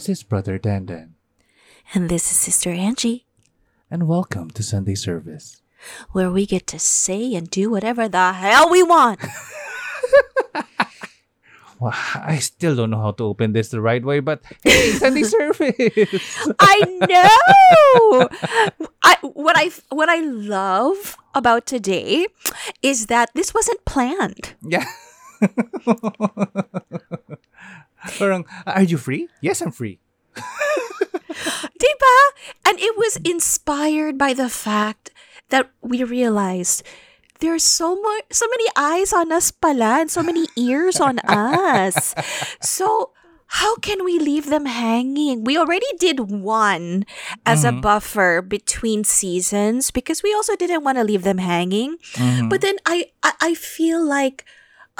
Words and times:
This 0.00 0.08
is 0.08 0.22
Brother 0.22 0.58
Dandan, 0.58 1.10
And 1.92 2.08
this 2.08 2.32
is 2.32 2.38
Sister 2.38 2.70
Angie, 2.70 3.26
and 3.90 4.08
welcome 4.08 4.48
to 4.52 4.62
Sunday 4.62 4.94
service. 4.94 5.60
where 6.12 6.30
we 6.30 6.46
get 6.46 6.66
to 6.68 6.78
say 6.78 7.34
and 7.34 7.50
do 7.50 7.68
whatever 7.68 8.08
the 8.08 8.32
hell 8.32 8.70
we 8.70 8.82
want. 8.82 9.20
Wow, 11.80 11.92
I 12.16 12.38
still 12.40 12.74
don't 12.76 12.88
know 12.88 13.00
how 13.00 13.10
to 13.12 13.24
open 13.24 13.52
this 13.52 13.68
the 13.68 13.82
right 13.82 14.02
way, 14.02 14.20
but 14.20 14.40
hey, 14.64 14.92
Sunday 14.92 15.22
service. 15.36 16.48
I 16.58 16.80
know. 17.04 18.28
I 19.02 19.16
what 19.20 19.58
I 19.58 19.70
what 19.90 20.08
I 20.08 20.20
love 20.20 21.18
about 21.34 21.66
today 21.66 22.24
is 22.80 23.08
that 23.12 23.28
this 23.34 23.52
wasn't 23.52 23.84
planned. 23.84 24.54
yeah. 24.64 24.86
Parang, 28.18 28.46
are 28.66 28.82
you 28.82 28.98
free? 28.98 29.28
Yes, 29.40 29.60
I'm 29.60 29.72
free. 29.72 29.98
Diba? 30.36 32.18
And 32.66 32.78
it 32.78 32.96
was 32.96 33.16
inspired 33.24 34.18
by 34.18 34.32
the 34.34 34.48
fact 34.48 35.10
that 35.48 35.70
we 35.80 36.04
realized 36.04 36.82
there's 37.40 37.64
so 37.64 37.96
much 37.96 38.24
so 38.30 38.46
many 38.48 38.68
eyes 38.76 39.12
on 39.12 39.32
us 39.32 39.50
pala 39.50 40.04
and 40.04 40.10
so 40.10 40.22
many 40.22 40.46
ears 40.56 41.00
on 41.00 41.18
us. 41.24 42.14
So 42.60 43.12
how 43.50 43.74
can 43.76 44.04
we 44.04 44.18
leave 44.18 44.46
them 44.46 44.66
hanging? 44.66 45.42
We 45.42 45.58
already 45.58 45.88
did 45.98 46.30
one 46.30 47.04
as 47.44 47.64
a 47.64 47.70
mm-hmm. 47.70 47.80
buffer 47.80 48.42
between 48.42 49.02
seasons 49.02 49.90
because 49.90 50.22
we 50.22 50.32
also 50.32 50.54
didn't 50.54 50.84
want 50.84 50.98
to 50.98 51.04
leave 51.04 51.24
them 51.24 51.38
hanging. 51.38 51.98
Mm-hmm. 52.14 52.48
But 52.48 52.60
then 52.60 52.76
I, 52.86 53.10
I 53.24 53.32
I 53.40 53.54
feel 53.54 54.04
like 54.04 54.44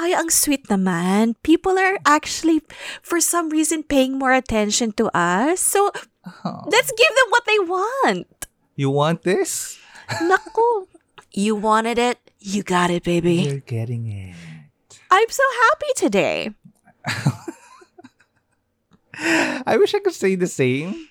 ay 0.00 0.16
ang 0.16 0.32
sweet 0.32 0.64
naman. 0.72 1.36
People 1.44 1.76
are 1.76 2.00
actually 2.08 2.64
for 3.04 3.20
some 3.20 3.52
reason 3.52 3.84
paying 3.84 4.16
more 4.16 4.32
attention 4.32 4.96
to 4.96 5.12
us. 5.12 5.60
So 5.60 5.92
let's 6.64 6.92
give 6.96 7.12
them 7.12 7.28
what 7.28 7.44
they 7.44 7.60
want. 7.60 8.48
You 8.80 8.88
want 8.88 9.28
this? 9.28 9.76
Naku. 10.24 10.88
You 11.30 11.54
wanted 11.54 12.00
it, 12.00 12.18
you 12.40 12.64
got 12.64 12.90
it, 12.90 13.04
baby. 13.04 13.46
You're 13.46 13.62
getting 13.62 14.10
it. 14.10 14.34
I'm 15.12 15.30
so 15.30 15.44
happy 15.68 15.92
today. 15.94 16.50
I 19.66 19.76
wish 19.76 19.94
I 19.94 20.00
could 20.00 20.14
say 20.14 20.34
the 20.34 20.48
same, 20.48 21.08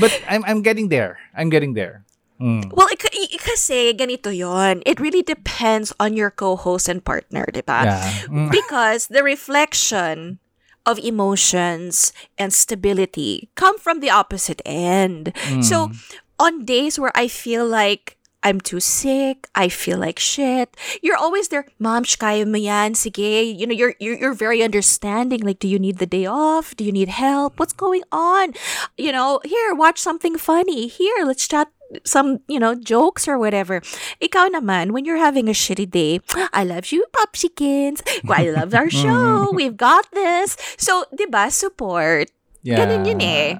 but 0.00 0.10
I'm 0.26 0.42
I'm 0.48 0.62
getting 0.62 0.88
there. 0.88 1.18
I'm 1.36 1.50
getting 1.50 1.74
there. 1.74 2.04
Mm. 2.40 2.72
Well, 2.72 2.88
ik- 2.88 3.12
i- 3.12 3.36
kasi 3.36 3.92
ganito 3.92 4.32
yon. 4.32 4.80
It 4.88 4.98
really 4.98 5.20
depends 5.22 5.92
on 6.00 6.16
your 6.16 6.30
co-host 6.32 6.88
and 6.88 7.04
partner, 7.04 7.44
di 7.52 7.60
ba? 7.60 7.84
Yeah. 7.84 8.04
Mm. 8.32 8.48
Because 8.50 9.12
the 9.12 9.20
reflection 9.22 10.40
of 10.88 10.96
emotions 10.98 12.12
and 12.40 12.52
stability 12.56 13.50
come 13.54 13.76
from 13.78 14.00
the 14.00 14.08
opposite 14.08 14.62
end. 14.64 15.36
So, 15.60 15.92
on 16.40 16.64
days 16.64 16.96
where 16.98 17.12
I 17.14 17.28
feel 17.28 17.68
like 17.68 18.16
I'm 18.40 18.56
too 18.56 18.80
sick, 18.80 19.44
I 19.52 19.68
feel 19.68 20.00
like 20.00 20.16
shit, 20.16 20.72
you're 21.04 21.20
always 21.20 21.52
there, 21.52 21.68
Mom, 21.76 22.08
sh- 22.08 22.16
kaya 22.16 22.48
mo 22.48 22.56
yan, 22.56 22.96
sige. 22.96 23.44
You 23.44 23.68
know, 23.68 23.76
you're, 23.76 23.92
you're, 24.00 24.16
you're 24.16 24.32
very 24.32 24.64
understanding. 24.64 25.44
Like, 25.44 25.60
do 25.60 25.68
you 25.68 25.76
need 25.78 25.98
the 26.00 26.08
day 26.08 26.24
off? 26.24 26.72
Do 26.74 26.80
you 26.88 26.92
need 26.92 27.12
help? 27.12 27.60
What's 27.60 27.76
going 27.76 28.00
on? 28.10 28.56
You 28.96 29.12
know, 29.12 29.44
here, 29.44 29.76
watch 29.76 30.00
something 30.00 30.40
funny. 30.40 30.88
Here, 30.88 31.20
let's 31.28 31.44
chat 31.46 31.68
some, 32.04 32.40
you 32.48 32.58
know, 32.58 32.74
jokes 32.74 33.26
or 33.26 33.38
whatever. 33.38 33.80
Ikaw 34.22 34.54
naman, 34.54 34.90
when 34.92 35.04
you're 35.04 35.20
having 35.20 35.48
a 35.48 35.56
shitty 35.56 35.90
day, 35.90 36.20
I 36.52 36.64
love 36.64 36.92
you, 36.92 37.06
Popsikins. 37.12 38.00
I 38.28 38.50
love 38.50 38.74
our 38.74 38.90
show. 39.02 39.50
We've 39.52 39.76
got 39.76 40.10
this. 40.12 40.56
So, 40.78 41.04
di 41.14 41.26
ba, 41.26 41.50
support. 41.50 42.30
Yeah. 42.62 42.84
Ganun 42.84 43.08
yun 43.08 43.20
eh. 43.20 43.58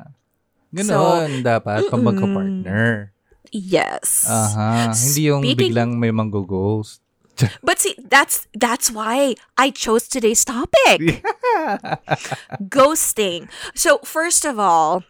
Ganon, 0.71 1.43
dapat 1.43 1.91
pag 1.91 1.99
magka-partner. 2.05 3.11
Yes. 3.51 4.29
Aha. 4.31 4.95
Hindi 4.95 5.23
yung 5.27 5.43
Speaking- 5.43 5.59
biglang 5.75 5.91
may 5.99 6.15
manggo-ghost. 6.15 7.03
But 7.65 7.81
see, 7.81 7.97
that's 7.97 8.45
that's 8.53 8.93
why 8.93 9.33
I 9.57 9.73
chose 9.73 10.05
today's 10.13 10.45
topic. 10.45 11.25
Ghosting. 12.69 13.49
So 13.75 13.99
first 14.05 14.45
of 14.45 14.59
all, 14.61 15.05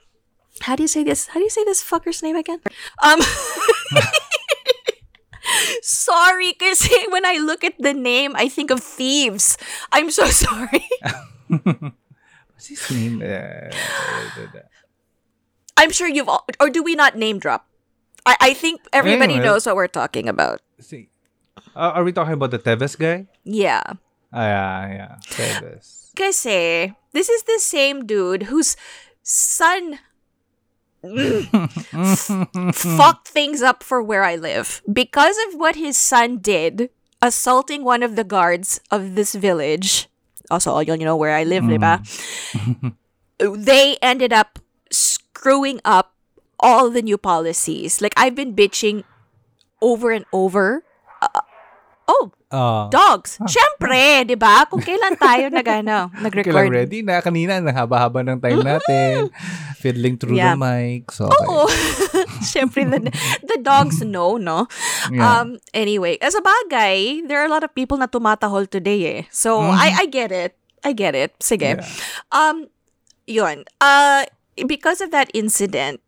how 0.60 0.76
do 0.76 0.82
you 0.84 0.88
say 0.88 1.02
this? 1.04 1.28
How 1.28 1.40
do 1.40 1.44
you 1.44 1.50
say 1.50 1.64
this 1.64 1.82
fucker's 1.82 2.22
name 2.22 2.36
again? 2.36 2.60
Um 3.02 3.20
Sorry, 5.82 6.52
because 6.52 6.86
when 7.10 7.24
I 7.26 7.38
look 7.38 7.64
at 7.64 7.74
the 7.78 7.94
name, 7.94 8.34
I 8.36 8.48
think 8.48 8.70
of 8.70 8.80
thieves. 8.80 9.56
I'm 9.90 10.10
so 10.10 10.26
sorry. 10.30 10.84
What's 11.48 12.68
his 12.68 12.90
name? 12.90 13.22
Uh, 13.24 13.72
I'm 15.76 15.90
sure 15.90 16.06
you've 16.08 16.28
all, 16.28 16.44
or 16.60 16.68
do 16.68 16.82
we 16.82 16.94
not 16.94 17.16
name 17.16 17.38
drop? 17.38 17.66
I, 18.26 18.36
I 18.40 18.54
think 18.54 18.82
everybody 18.92 19.34
Anyway. 19.40 19.46
knows 19.48 19.64
what 19.66 19.76
we're 19.76 19.88
talking 19.88 20.28
about. 20.28 20.60
see. 20.78 21.08
Uh, 21.74 21.96
are 21.96 22.04
we 22.04 22.12
talking 22.12 22.34
about 22.34 22.50
the 22.50 22.58
Teves 22.58 22.98
guy? 22.98 23.26
Yeah. 23.44 23.82
Ah, 24.32 24.44
yeah, 24.44 24.88
yeah. 24.92 25.14
Teves. 25.26 26.12
Kasi, 26.14 26.92
this 27.12 27.28
is 27.28 27.42
the 27.44 27.58
same 27.58 28.04
dude 28.06 28.44
whose 28.44 28.76
son 29.22 29.98
fucked 32.72 33.28
things 33.28 33.62
up 33.62 33.82
for 33.82 34.02
where 34.02 34.24
I 34.24 34.36
live. 34.36 34.82
Because 34.90 35.36
of 35.48 35.58
what 35.58 35.76
his 35.76 35.96
son 35.96 36.38
did, 36.38 36.90
assaulting 37.22 37.84
one 37.84 38.02
of 38.02 38.16
the 38.16 38.24
guards 38.24 38.80
of 38.90 39.14
this 39.14 39.34
village, 39.34 40.08
also, 40.50 40.72
all 40.72 40.82
you 40.82 40.96
know 40.98 41.16
where 41.16 41.34
I 41.34 41.44
live, 41.44 41.62
diba? 41.64 42.02
they 43.38 43.96
ended 44.02 44.32
up 44.32 44.58
screwing 44.90 45.80
up 45.84 46.14
all 46.58 46.90
the 46.90 47.02
new 47.02 47.16
policies. 47.16 48.02
Like, 48.02 48.12
I've 48.16 48.34
been 48.34 48.54
bitching 48.54 49.04
over 49.80 50.10
and 50.10 50.24
over. 50.32 50.84
Uh, 51.22 51.40
oh, 52.08 52.32
Ah. 52.50 52.90
dogs. 52.90 53.38
Siyempre, 53.46 54.26
di 54.26 54.34
ba? 54.34 54.66
Kung 54.66 54.82
kailan 54.82 55.14
tayo 55.14 55.46
nag, 55.54 55.62
ano, 55.62 56.10
nag-record. 56.26 56.66
ready 56.66 56.98
na. 57.06 57.22
Kanina, 57.22 57.62
ang 57.62 57.70
haba-haba 57.70 58.26
ng 58.26 58.42
time 58.42 58.58
natin. 58.66 59.30
Fiddling 59.78 60.18
through 60.18 60.34
Yeah. 60.34 60.58
the 60.58 60.58
mic. 60.58 61.14
So, 61.14 61.30
okay. 61.30 61.46
Oo. 61.46 61.70
Siyempre, 62.50 62.82
the, 62.90 63.06
the 63.46 63.58
dogs 63.62 64.02
know, 64.02 64.34
no? 64.34 64.66
Yeah. 65.14 65.22
Um, 65.22 65.62
anyway, 65.72 66.18
as 66.18 66.34
a 66.34 66.42
bagay, 66.42 67.22
there 67.30 67.38
are 67.38 67.46
a 67.46 67.52
lot 67.54 67.62
of 67.62 67.70
people 67.70 68.02
na 68.02 68.10
tumatahol 68.10 68.66
today 68.66 69.22
eh. 69.22 69.22
So, 69.30 69.62
I, 69.62 70.02
I 70.02 70.06
get 70.10 70.34
it. 70.34 70.58
I 70.82 70.90
get 70.90 71.14
it. 71.14 71.38
Sige. 71.38 71.78
Yeah. 71.78 71.86
Um, 72.34 72.66
yun. 73.30 73.62
Uh, 73.78 74.26
because 74.66 75.00
of 75.00 75.14
that 75.14 75.30
incident, 75.32 76.02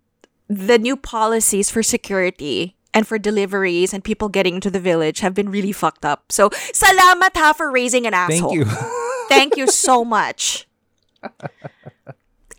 the 0.51 0.77
new 0.77 0.99
policies 0.99 1.71
for 1.71 1.87
security 1.87 2.75
and 2.95 3.07
for 3.07 3.19
deliveries 3.19 3.93
and 3.93 4.05
people 4.05 4.29
getting 4.29 4.57
into 4.61 4.71
the 4.71 4.81
village 4.81 5.21
have 5.21 5.35
been 5.35 5.49
really 5.51 5.73
fucked 5.73 6.05
up. 6.05 6.31
So, 6.31 6.51
salamat 6.77 7.37
ha 7.37 7.53
for 7.53 7.71
raising 7.73 8.07
an 8.07 8.13
Thank 8.13 8.45
asshole. 8.45 8.55
you. 8.55 8.65
Thank 9.29 9.57
you 9.57 9.67
so 9.67 10.05
much. 10.19 10.69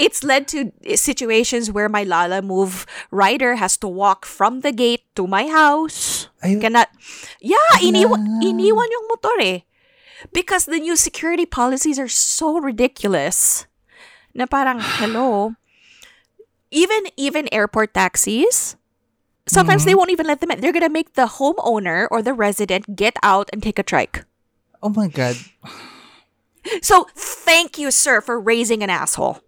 It's 0.01 0.23
led 0.23 0.47
to 0.49 0.73
situations 0.97 1.69
where 1.69 1.87
my 1.87 2.03
Lalamove 2.03 2.85
rider 3.11 3.55
has 3.61 3.77
to 3.77 3.87
walk 3.87 4.25
from 4.25 4.61
the 4.65 4.71
gate 4.73 5.05
to 5.15 5.27
my 5.27 5.45
house. 5.47 6.27
Ay- 6.41 6.57
Cannot, 6.59 6.89
yeah, 7.39 7.77
iniwan, 7.77 8.41
iniwan 8.41 8.89
yung 8.89 9.05
motor 9.13 9.37
eh. 9.39 9.59
Because 10.33 10.65
the 10.65 10.79
new 10.79 10.95
security 10.95 11.45
policies 11.45 11.99
are 11.99 12.09
so 12.09 12.57
ridiculous. 12.57 13.67
Na 14.33 14.47
parang, 14.49 14.79
hello. 14.97 15.53
Even, 16.71 17.05
even 17.15 17.45
airport 17.53 17.93
taxis, 17.93 18.75
sometimes 19.53 19.85
they 19.85 19.95
won't 19.95 20.09
even 20.11 20.25
let 20.25 20.39
them 20.41 20.51
in. 20.51 20.59
They're 20.61 20.73
gonna 20.73 20.89
make 20.89 21.13
the 21.13 21.27
homeowner 21.39 22.07
or 22.11 22.21
the 22.21 22.33
resident 22.33 22.95
get 22.95 23.15
out 23.23 23.49
and 23.53 23.61
take 23.61 23.77
a 23.79 23.83
trike. 23.83 24.25
oh 24.81 24.89
my 24.89 25.07
God. 25.07 25.35
So 26.81 27.07
thank 27.15 27.77
you, 27.77 27.91
sir, 27.91 28.21
for 28.21 28.39
raising 28.39 28.83
an 28.83 28.89
asshole 28.89 29.39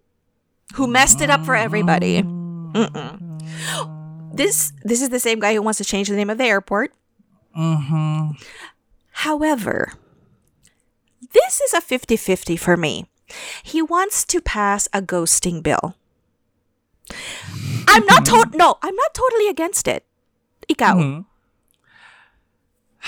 who 0.74 0.86
messed 0.86 1.20
it 1.20 1.30
up 1.30 1.44
for 1.44 1.56
everybody. 1.56 2.22
Mm-mm. 2.22 3.40
This 4.36 4.72
this 4.84 5.00
is 5.00 5.08
the 5.08 5.20
same 5.20 5.40
guy 5.40 5.54
who 5.54 5.62
wants 5.62 5.78
to 5.78 5.84
change 5.84 6.08
the 6.08 6.16
name 6.16 6.28
of 6.28 6.36
the 6.36 6.44
airport. 6.44 6.92
Mm-hmm. 7.56 8.36
However, 9.24 9.92
this 11.32 11.60
is 11.60 11.72
a 11.72 11.80
50-50 11.80 12.58
for 12.60 12.76
me. 12.76 13.06
He 13.64 13.80
wants 13.80 14.24
to 14.26 14.40
pass 14.42 14.88
a 14.92 15.00
ghosting 15.00 15.62
bill. 15.62 15.96
I'm 17.88 18.04
not 18.06 18.26
to- 18.26 18.50
no, 18.54 18.76
I'm 18.82 18.94
not 18.96 19.12
totally 19.14 19.48
against 19.48 19.86
it. 19.86 20.04
Ikaw. 20.66 20.94
Mhm. 20.98 21.18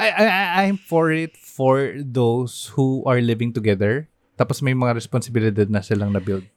I, 0.00 0.06
I, 0.10 0.24
I- 0.24 0.50
I'm 0.64 0.76
for 0.78 1.10
it 1.12 1.36
for 1.36 1.92
those 1.98 2.72
who 2.78 3.02
are 3.04 3.20
living 3.20 3.52
together. 3.52 4.08
Tapos 4.38 4.62
may 4.62 4.72
mga 4.72 4.94
responsibilidad 4.96 5.68
na 5.68 5.84
silang 5.84 6.16
na-build 6.16 6.48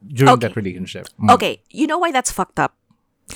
during 0.00 0.32
Okay. 0.40 0.48
that 0.48 0.56
relationship. 0.56 1.04
Mm. 1.20 1.34
Okay, 1.36 1.60
you 1.68 1.84
know 1.84 1.98
why 2.00 2.08
that's 2.08 2.32
fucked 2.32 2.56
up? 2.56 2.72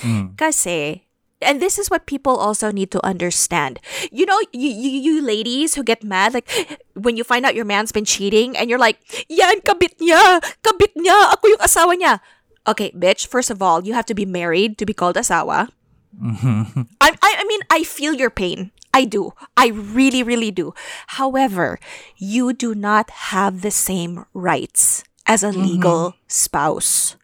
Mm. 0.01 0.33
Kasi 0.39 1.05
and 1.41 1.61
this 1.61 1.77
is 1.77 1.89
what 1.89 2.05
people 2.05 2.37
also 2.37 2.71
need 2.71 2.91
to 2.91 3.03
understand. 3.05 3.79
You 4.11 4.25
know, 4.25 4.39
you, 4.53 4.69
you 4.69 4.89
you 5.01 5.15
ladies 5.21 5.75
who 5.75 5.83
get 5.83 6.03
mad 6.03 6.33
like 6.33 6.49
when 6.93 7.17
you 7.17 7.23
find 7.23 7.45
out 7.45 7.55
your 7.55 7.65
man's 7.65 7.91
been 7.91 8.05
cheating 8.05 8.55
and 8.57 8.69
you're 8.69 8.81
like, 8.81 8.99
"Yan 9.29 9.61
kabit 9.61 9.97
niya, 9.99 10.41
kabit 10.63 10.93
niya, 10.95 11.33
ako 11.33 11.47
yung 11.47 11.63
asawa 11.63 11.93
niya." 11.97 12.19
Okay, 12.67 12.93
bitch, 12.93 13.25
first 13.25 13.49
of 13.49 13.61
all, 13.61 13.81
you 13.83 13.93
have 13.93 14.05
to 14.05 14.13
be 14.13 14.25
married 14.25 14.77
to 14.77 14.85
be 14.85 14.93
called 14.93 15.15
asawa. 15.17 15.69
Mm-hmm. 16.13 16.85
I, 17.01 17.09
I 17.17 17.31
I 17.39 17.43
mean, 17.47 17.61
I 17.69 17.83
feel 17.83 18.13
your 18.13 18.29
pain. 18.29 18.71
I 18.93 19.05
do. 19.05 19.33
I 19.55 19.71
really 19.71 20.21
really 20.21 20.51
do. 20.51 20.73
However, 21.19 21.79
you 22.17 22.53
do 22.53 22.75
not 22.75 23.33
have 23.33 23.61
the 23.61 23.71
same 23.71 24.27
rights 24.35 25.03
as 25.25 25.43
a 25.43 25.49
mm-hmm. 25.49 25.63
legal 25.63 26.01
spouse. 26.27 27.15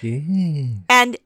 Yeah. 0.00 0.86
And 0.88 1.18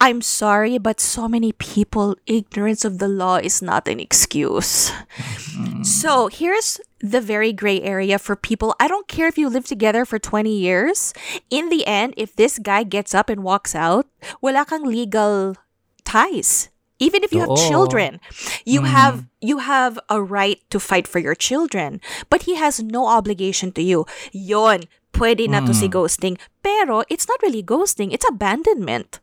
I'm 0.00 0.22
sorry, 0.22 0.78
but 0.78 0.98
so 0.98 1.28
many 1.28 1.52
people, 1.52 2.16
ignorance 2.24 2.86
of 2.86 2.98
the 2.98 3.08
law 3.08 3.36
is 3.36 3.60
not 3.60 3.86
an 3.86 4.00
excuse. 4.00 4.90
Mm-hmm. 4.90 5.82
So 5.82 6.28
here's 6.28 6.80
the 7.00 7.20
very 7.20 7.52
gray 7.52 7.82
area 7.82 8.18
for 8.18 8.34
people. 8.34 8.74
I 8.80 8.88
don't 8.88 9.08
care 9.08 9.28
if 9.28 9.36
you 9.36 9.50
live 9.50 9.66
together 9.66 10.06
for 10.06 10.18
20 10.18 10.48
years. 10.48 11.12
In 11.50 11.68
the 11.68 11.86
end, 11.86 12.14
if 12.16 12.34
this 12.34 12.58
guy 12.58 12.82
gets 12.82 13.14
up 13.14 13.28
and 13.28 13.44
walks 13.44 13.74
out, 13.74 14.06
wala 14.40 14.64
kang 14.64 14.84
legal 14.84 15.56
ties. 16.04 16.70
Even 16.98 17.24
if 17.24 17.32
you 17.32 17.40
have 17.40 17.56
children, 17.56 18.20
you 18.64 18.80
mm-hmm. 18.80 18.92
have 18.92 19.24
you 19.40 19.64
have 19.64 19.98
a 20.10 20.20
right 20.20 20.60
to 20.68 20.78
fight 20.78 21.08
for 21.08 21.18
your 21.18 21.34
children, 21.34 22.00
but 22.28 22.44
he 22.44 22.56
has 22.56 22.82
no 22.82 23.08
obligation 23.08 23.72
to 23.72 23.80
you. 23.80 24.04
Yon, 24.32 24.84
pwede 25.16 25.48
na 25.48 25.64
to 25.64 25.72
si 25.72 25.88
mm. 25.88 25.96
ghosting. 25.96 26.36
Pero 26.60 27.00
it's 27.08 27.24
not 27.24 27.40
really 27.40 27.64
ghosting, 27.64 28.12
it's 28.12 28.28
abandonment. 28.28 29.20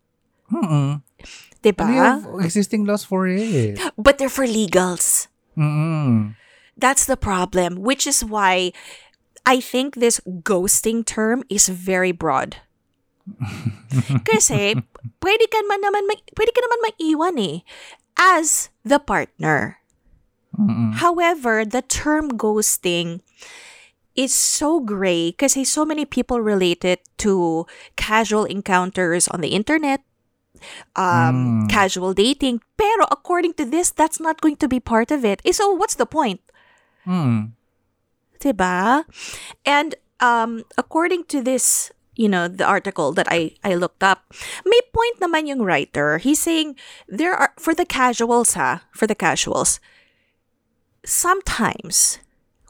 Mm-mm. 0.51 1.01
Diba? 1.63 1.87
We 1.87 1.95
have 1.95 2.25
existing 2.45 2.85
laws 2.85 3.03
for 3.03 3.27
it. 3.27 3.79
But 3.97 4.17
they're 4.17 4.31
for 4.31 4.45
legals. 4.45 5.27
Mm-mm. 5.57 6.35
That's 6.77 7.05
the 7.05 7.17
problem, 7.17 7.81
which 7.81 8.05
is 8.05 8.23
why 8.23 8.71
I 9.45 9.59
think 9.59 9.95
this 9.95 10.21
ghosting 10.45 11.05
term 11.05 11.43
is 11.49 11.67
very 11.67 12.13
broad. 12.13 12.61
Kasi, 14.29 14.77
pwede 15.19 15.45
ka 15.51 15.59
man 15.67 15.81
naman, 15.83 16.03
mag, 16.07 16.21
pwede 16.37 16.51
ka 16.53 16.61
naman 16.63 16.79
maiwan 16.85 17.35
eh, 17.41 17.57
as 18.15 18.69
the 18.85 19.01
partner. 19.01 19.81
However, 20.97 21.61
the 21.61 21.85
term 21.85 22.33
ghosting 22.33 23.21
is 24.17 24.33
so 24.33 24.81
gray 24.81 25.29
kasi 25.37 25.61
so 25.61 25.85
many 25.85 26.01
people 26.01 26.41
relate 26.41 26.81
it 26.81 27.05
to 27.21 27.69
casual 27.93 28.49
encounters 28.49 29.29
on 29.29 29.45
the 29.45 29.53
internet, 29.53 30.01
um, 30.95 31.67
casual 31.67 32.13
dating. 32.13 32.61
Pero 32.77 33.05
according 33.11 33.53
to 33.55 33.65
this, 33.65 33.91
that's 33.91 34.19
not 34.19 34.41
going 34.41 34.55
to 34.57 34.67
be 34.67 34.79
part 34.79 35.11
of 35.11 35.25
it. 35.25 35.41
Eh, 35.45 35.51
so 35.51 35.71
what's 35.71 35.95
the 35.95 36.05
point? 36.05 36.41
Mm. 37.05 37.53
Diba? 38.39 39.05
And 39.65 39.95
um, 40.19 40.63
according 40.77 41.25
to 41.25 41.41
this, 41.41 41.91
you 42.15 42.29
know, 42.29 42.47
the 42.47 42.65
article 42.65 43.13
that 43.13 43.27
I, 43.29 43.53
I 43.63 43.75
looked 43.75 44.03
up, 44.03 44.33
may 44.65 44.79
point 44.93 45.19
naman 45.19 45.47
yung 45.47 45.61
writer. 45.61 46.17
He's 46.17 46.39
saying 46.39 46.75
there 47.07 47.33
are, 47.33 47.53
for 47.57 47.73
the 47.73 47.85
casuals 47.85 48.53
ha, 48.53 48.83
for 48.91 49.07
the 49.07 49.15
casuals, 49.15 49.79
sometimes 51.05 52.19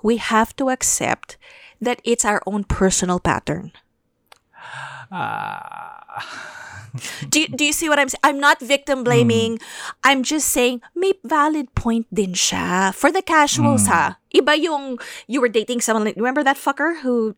we 0.04 0.18
have 0.18 0.56
to 0.58 0.70
accept 0.70 1.38
that 1.82 2.02
it's 2.04 2.26
our 2.26 2.42
own 2.46 2.64
personal 2.64 3.20
pattern. 3.20 3.72
do, 7.30 7.42
you, 7.42 7.48
do 7.48 7.66
you 7.66 7.74
see 7.74 7.90
what 7.90 8.00
I'm 8.00 8.10
saying? 8.10 8.24
I'm 8.24 8.40
not 8.40 8.60
victim 8.60 9.04
blaming. 9.04 9.58
Mm. 9.58 9.64
I'm 10.04 10.22
just 10.24 10.50
saying 10.50 10.82
may 10.96 11.14
valid 11.24 11.74
point 11.76 12.08
din 12.14 12.34
siya. 12.34 12.94
For 12.94 13.12
the 13.12 13.22
casuals 13.22 13.86
mm. 13.86 13.92
ha. 13.92 14.18
Iba 14.34 14.60
yung 14.62 15.00
you 15.28 15.42
were 15.42 15.50
dating 15.50 15.82
someone 15.82 16.12
remember 16.16 16.44
that 16.44 16.58
fucker 16.58 17.02
who 17.02 17.36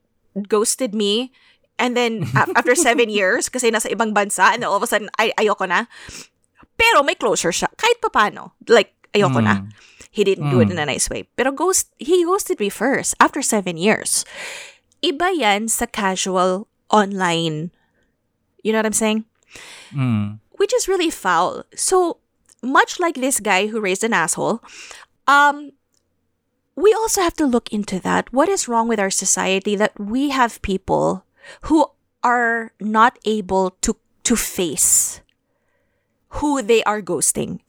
ghosted 0.47 0.93
me 0.93 1.31
and 1.77 1.95
then 1.95 2.27
after 2.35 2.75
seven 2.75 3.09
years 3.09 3.49
kasi 3.49 3.71
nasa 3.71 3.89
ibang 3.91 4.13
bansa 4.13 4.53
and 4.53 4.61
then 4.61 4.69
all 4.69 4.77
of 4.77 4.83
a 4.83 4.87
sudden 4.87 5.09
ay 5.17 5.31
ayoko 5.39 5.67
na. 5.67 5.85
Pero 6.79 7.03
may 7.03 7.15
closure 7.19 7.51
siya. 7.51 7.67
Kahit 7.75 7.99
papano. 7.99 8.55
Like, 8.71 8.95
ayoko 9.11 9.43
na. 9.43 9.67
Mm. 9.67 9.69
He 10.09 10.23
didn't 10.23 10.49
do 10.49 10.59
it 10.59 10.71
in 10.71 10.79
a 10.79 10.87
nice 10.87 11.09
way. 11.09 11.29
Pero 11.37 11.51
ghost, 11.51 11.93
he 11.99 12.25
ghosted 12.25 12.59
me 12.59 12.69
first 12.69 13.13
after 13.19 13.43
seven 13.43 13.77
years. 13.77 14.25
Iba 15.03 15.37
yan 15.37 15.67
sa 15.67 15.85
casual 15.85 16.65
online. 16.89 17.69
You 18.63 18.73
know 18.73 18.79
what 18.79 18.89
I'm 18.89 18.97
saying? 18.97 19.29
Mm. 19.93 20.39
which 20.59 20.73
is 20.73 20.87
really 20.87 21.09
foul. 21.09 21.63
So 21.75 22.17
much 22.61 22.99
like 22.99 23.15
this 23.15 23.39
guy 23.39 23.67
who 23.67 23.79
raised 23.81 24.03
an 24.03 24.13
asshole, 24.13 24.61
um, 25.27 25.71
we 26.75 26.93
also 26.93 27.21
have 27.21 27.33
to 27.35 27.45
look 27.45 27.71
into 27.73 27.99
that. 27.99 28.31
What 28.31 28.47
is 28.49 28.67
wrong 28.67 28.87
with 28.87 28.99
our 28.99 29.09
society 29.11 29.75
that 29.75 29.97
we 29.99 30.29
have 30.29 30.61
people 30.61 31.25
who 31.67 31.87
are 32.23 32.71
not 32.79 33.17
able 33.25 33.71
to 33.81 33.95
to 34.23 34.35
face 34.35 35.21
who 36.37 36.61
they 36.61 36.83
are 36.83 37.01
ghosting 37.01 37.59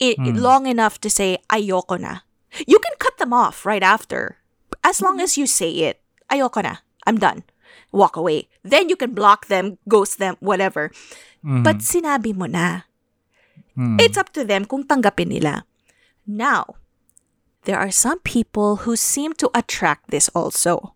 i- 0.00 0.16
long 0.40 0.64
enough 0.66 0.96
to 1.04 1.10
say 1.10 1.36
ayoko 1.52 2.00
na. 2.00 2.24
You 2.66 2.78
can 2.78 2.96
cut 2.98 3.18
them 3.18 3.34
off 3.36 3.66
right 3.66 3.82
after, 3.82 4.38
as 4.82 5.02
long 5.02 5.20
as 5.20 5.36
you 5.36 5.44
say 5.46 5.68
it. 5.92 6.00
Ayoko 6.32 6.62
na. 6.64 6.76
I'm 7.06 7.18
done. 7.18 7.44
Walk 7.92 8.16
away. 8.16 8.48
Then 8.62 8.88
you 8.88 8.96
can 8.96 9.14
block 9.14 9.46
them, 9.46 9.78
ghost 9.88 10.18
them, 10.18 10.36
whatever. 10.40 10.90
Mm-hmm. 11.44 11.62
But 11.62 11.84
sinabi 11.84 12.34
mo 12.34 12.46
na. 12.46 12.88
Mm-hmm. 13.76 14.00
It's 14.00 14.16
up 14.16 14.32
to 14.34 14.44
them 14.44 14.64
kung 14.64 14.84
tanggapin 14.84 15.28
nila. 15.28 15.64
Now, 16.26 16.76
there 17.64 17.78
are 17.78 17.90
some 17.90 18.18
people 18.20 18.88
who 18.88 18.96
seem 18.96 19.32
to 19.38 19.50
attract 19.54 20.10
this 20.10 20.28
also. 20.34 20.94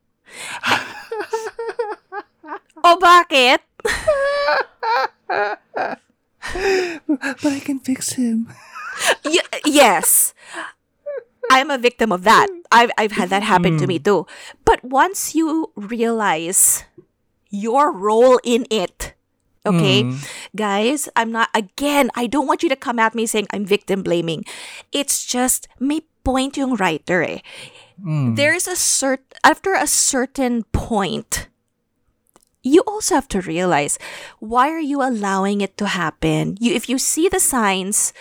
o 2.84 2.96
bakit? 2.98 3.60
But 7.40 7.52
I 7.52 7.60
can 7.60 7.78
fix 7.78 8.16
him. 8.16 8.48
Y- 9.24 9.44
yes. 9.66 10.34
I'm 11.50 11.70
a 11.70 11.78
victim 11.78 12.12
of 12.12 12.22
that. 12.24 12.48
Mm. 12.48 12.62
I've, 12.70 12.90
I've 12.96 13.12
had 13.12 13.28
that 13.30 13.42
happen 13.42 13.76
to 13.78 13.86
me 13.86 13.98
mm. 13.98 14.04
too. 14.04 14.26
But 14.64 14.82
once 14.84 15.34
you 15.34 15.72
realize 15.74 16.84
your 17.50 17.90
role 17.90 18.38
in 18.44 18.64
it, 18.70 19.14
okay, 19.66 20.04
mm. 20.04 20.16
guys, 20.54 21.08
I'm 21.16 21.32
not, 21.32 21.50
again, 21.52 22.10
I 22.14 22.26
don't 22.28 22.46
want 22.46 22.62
you 22.62 22.68
to 22.70 22.76
come 22.76 22.98
at 22.98 23.14
me 23.14 23.26
saying 23.26 23.48
I'm 23.52 23.66
victim 23.66 24.02
blaming. 24.02 24.44
It's 24.92 25.26
just, 25.26 25.66
may 25.78 26.06
point 26.22 26.56
yung 26.56 26.76
writer 26.76 27.22
eh. 27.22 27.40
There's 28.00 28.66
a 28.66 28.78
cert, 28.78 29.18
after 29.44 29.74
a 29.74 29.86
certain 29.86 30.64
point, 30.72 31.48
you 32.62 32.82
also 32.86 33.14
have 33.14 33.28
to 33.28 33.40
realize 33.40 33.98
why 34.38 34.70
are 34.70 34.80
you 34.80 35.02
allowing 35.02 35.60
it 35.60 35.76
to 35.78 35.86
happen? 35.86 36.56
You 36.60 36.72
if 36.74 36.88
you 36.88 36.98
see 36.98 37.28
the 37.28 37.40
signs 37.40 38.12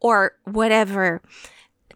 or 0.00 0.34
whatever, 0.44 1.22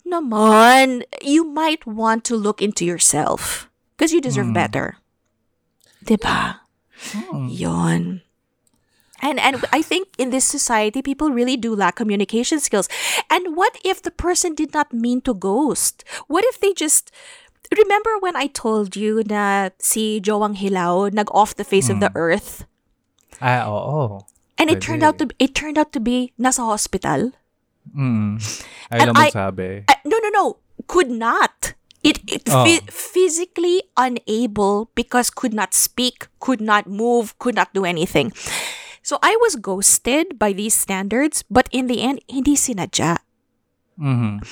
naman, 0.06 1.04
you 1.22 1.44
might 1.44 1.86
want 1.86 2.24
to 2.26 2.36
look 2.36 2.60
into 2.60 2.84
yourself 2.84 3.70
because 3.96 4.12
you 4.12 4.20
deserve 4.20 4.50
hmm. 4.50 4.58
better. 4.58 4.96
Diba? 6.04 6.60
Hmm. 7.12 7.48
Yon. 7.48 8.22
And 9.22 9.38
and 9.38 9.62
I 9.70 9.82
think 9.82 10.10
in 10.18 10.34
this 10.34 10.44
society 10.44 11.00
people 11.00 11.30
really 11.30 11.56
do 11.56 11.74
lack 11.74 11.94
communication 11.94 12.58
skills. 12.58 12.90
And 13.30 13.54
what 13.54 13.78
if 13.86 14.02
the 14.02 14.10
person 14.10 14.54
did 14.58 14.74
not 14.74 14.92
mean 14.92 15.22
to 15.22 15.32
ghost? 15.32 16.02
What 16.26 16.44
if 16.50 16.58
they 16.58 16.74
just 16.74 17.14
Remember 17.72 18.18
when 18.20 18.36
I 18.36 18.52
told 18.52 18.96
you 19.00 19.22
na 19.24 19.70
si 19.80 20.20
Joang 20.20 20.58
Hilao 20.60 21.08
nag-off 21.08 21.56
the 21.56 21.64
face 21.64 21.88
of 21.88 22.04
the 22.04 22.12
hmm. 22.12 22.20
earth? 22.20 22.66
Ah, 23.40 23.64
oo. 23.64 24.20
And 24.58 24.68
it 24.68 24.82
turned 24.82 25.02
out 25.02 25.16
to 25.18 25.30
it 25.38 25.54
turned 25.56 25.78
out 25.78 25.94
to 25.96 26.00
be 26.00 26.36
nasa 26.36 26.60
hospital. 26.60 27.32
Mm. 27.90 28.38
Ayaw 28.94 29.06
lang 29.10 29.16
I- 29.18 29.30
magsabi. 29.34 29.68
Uh, 29.90 30.00
no, 30.06 30.16
no, 30.22 30.30
no. 30.30 30.44
Could 30.86 31.10
not. 31.10 31.74
It, 32.02 32.18
it 32.26 32.46
Oh. 32.50 32.66
phy- 32.66 32.82
physically 32.90 33.86
unable 33.94 34.90
because 34.98 35.30
could 35.30 35.54
not 35.54 35.70
speak, 35.74 36.26
could 36.42 36.58
not 36.60 36.90
move, 36.90 37.38
could 37.38 37.54
not 37.54 37.70
do 37.74 37.86
anything. 37.86 38.34
So 39.02 39.18
I 39.22 39.38
was 39.38 39.54
ghosted 39.54 40.38
by 40.38 40.50
these 40.54 40.74
standards, 40.74 41.42
but 41.50 41.70
in 41.70 41.86
the 41.86 42.02
end, 42.02 42.18
hindi 42.26 42.54
sinadya. 42.58 43.22
Mhm. 43.98 44.42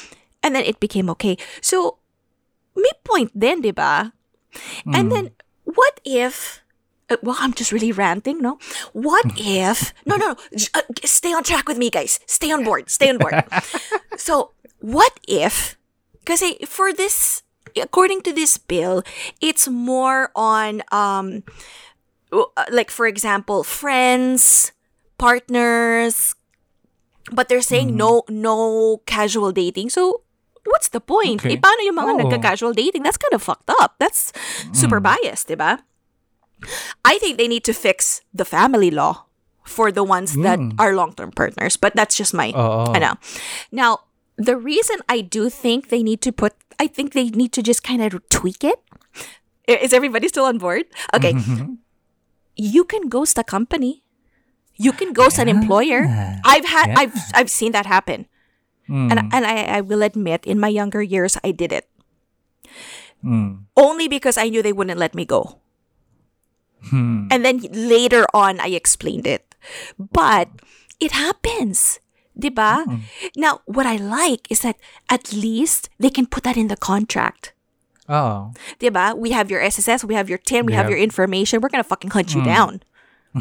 And 0.42 0.50
then 0.54 0.62
it 0.62 0.78
became 0.78 1.10
okay. 1.18 1.34
So, 1.60 1.98
may 2.78 2.94
point 3.02 3.34
din, 3.34 3.60
di 3.66 3.74
ba? 3.74 4.14
And 4.86 5.12
then, 5.12 5.30
what 5.66 6.00
if... 6.02 6.59
uh, 7.10 7.16
well, 7.22 7.36
I'm 7.38 7.52
just 7.52 7.72
really 7.72 7.92
ranting, 7.92 8.40
no? 8.40 8.58
What 8.92 9.26
if... 9.36 9.92
No, 10.06 10.16
no, 10.16 10.32
no. 10.32 10.36
uh, 10.74 10.82
stay 11.04 11.32
on 11.32 11.42
track 11.42 11.68
with 11.68 11.76
me, 11.78 11.90
guys. 11.90 12.20
Stay 12.26 12.50
on 12.50 12.64
board. 12.64 12.88
Stay 12.90 13.10
on 13.10 13.18
board. 13.18 13.42
so, 14.16 14.52
what 14.80 15.18
if... 15.28 15.76
Because 16.20 16.42
for 16.66 16.92
this... 16.92 17.42
According 17.80 18.22
to 18.22 18.32
this 18.32 18.58
bill, 18.58 19.02
it's 19.40 19.68
more 19.68 20.30
on... 20.34 20.82
um 20.92 21.42
uh, 22.32 22.46
like, 22.70 22.90
for 22.90 23.06
example, 23.10 23.64
friends, 23.64 24.70
partners, 25.18 26.34
But 27.30 27.48
they're 27.48 27.62
saying 27.62 27.94
no 27.96 28.24
no 28.28 29.02
casual 29.06 29.52
dating. 29.52 29.90
So 29.90 30.22
what's 30.66 30.88
the 30.90 31.00
point? 31.00 31.44
Okay. 31.44 31.54
Eh, 31.56 31.60
paano 31.60 31.80
yung 31.86 31.98
mga 31.98 32.12
Oh. 32.12 32.18
nagka-casual 32.26 32.72
dating? 32.74 33.02
That's 33.06 33.20
kind 33.20 33.32
of 33.32 33.42
fucked 33.42 33.70
up. 33.80 33.96
That's 34.02 34.32
super 34.72 34.98
biased, 34.98 35.48
diba? 35.48 35.80
I 37.04 37.18
think 37.18 37.38
they 37.38 37.48
need 37.48 37.64
to 37.64 37.72
fix 37.72 38.22
the 38.32 38.44
family 38.44 38.90
law 38.90 39.26
for 39.64 39.92
the 39.92 40.02
ones 40.02 40.34
that 40.42 40.58
hmm. 40.58 40.74
are 40.78 40.94
long-term 40.94 41.32
partners. 41.32 41.76
But 41.76 41.94
that's 41.94 42.16
just 42.16 42.34
my, 42.34 42.50
Oo. 42.50 42.92
I 42.92 42.98
know. 42.98 43.14
Now, 43.70 44.10
the 44.36 44.56
reason 44.56 44.98
I 45.08 45.20
do 45.20 45.48
think 45.48 45.88
they 45.88 46.02
need 46.02 46.20
to 46.22 46.32
put, 46.32 46.54
I 46.78 46.86
think 46.86 47.12
they 47.12 47.30
need 47.30 47.52
to 47.52 47.62
just 47.62 47.84
kind 47.84 48.02
of 48.02 48.16
tweak 48.28 48.64
it. 48.64 48.80
Is 49.68 49.92
everybody 49.92 50.26
still 50.26 50.44
on 50.44 50.58
board? 50.58 50.84
Okay. 51.14 51.32
Mm-hmm. 51.32 51.78
you 52.56 52.84
can 52.84 53.08
ghost 53.08 53.38
a 53.38 53.44
company. 53.44 54.02
You 54.76 54.92
can 54.92 55.12
ghost 55.12 55.38
an 55.38 55.48
employer. 55.48 56.08
I've 56.44 56.64
had, 56.64 56.90
I've, 56.96 57.14
I've 57.34 57.50
seen 57.50 57.72
that 57.72 57.86
happen. 57.86 58.26
And, 58.88 59.20
hmm. 59.20 59.28
and 59.30 59.46
I, 59.46 59.78
I 59.78 59.80
will 59.82 60.02
admit, 60.02 60.44
in 60.44 60.58
my 60.58 60.66
younger 60.66 61.00
years, 61.00 61.38
I 61.44 61.52
did 61.52 61.70
it. 61.70 61.86
Hmm. 63.22 63.70
Only 63.76 64.08
because 64.08 64.36
I 64.36 64.48
knew 64.48 64.62
they 64.62 64.72
wouldn't 64.72 64.98
let 64.98 65.14
me 65.14 65.24
go. 65.24 65.60
Hmm. 66.88 67.28
And 67.30 67.44
then 67.44 67.60
later 67.72 68.26
on, 68.32 68.60
I 68.60 68.68
explained 68.68 69.26
it. 69.26 69.54
But 69.98 70.48
it 70.98 71.12
happens. 71.12 72.00
Diba? 72.38 72.86
Mm-hmm. 72.86 73.00
Now, 73.36 73.60
what 73.66 73.86
I 73.86 73.96
like 73.96 74.50
is 74.50 74.60
that 74.60 74.76
at 75.08 75.32
least 75.32 75.90
they 75.98 76.10
can 76.10 76.26
put 76.26 76.44
that 76.44 76.56
in 76.56 76.68
the 76.68 76.76
contract. 76.76 77.52
Oh. 78.08 78.52
Diba? 78.78 79.16
We 79.16 79.30
have 79.30 79.50
your 79.50 79.60
SSS, 79.60 80.04
we 80.04 80.14
have 80.14 80.28
your 80.28 80.38
TIN, 80.38 80.66
we 80.66 80.72
have 80.72 80.88
your 80.88 80.98
information. 80.98 81.60
We're 81.60 81.68
gonna 81.68 81.84
fucking 81.84 82.10
hunt 82.10 82.34
you 82.34 82.40
hmm. 82.40 82.46
down. 82.46 82.82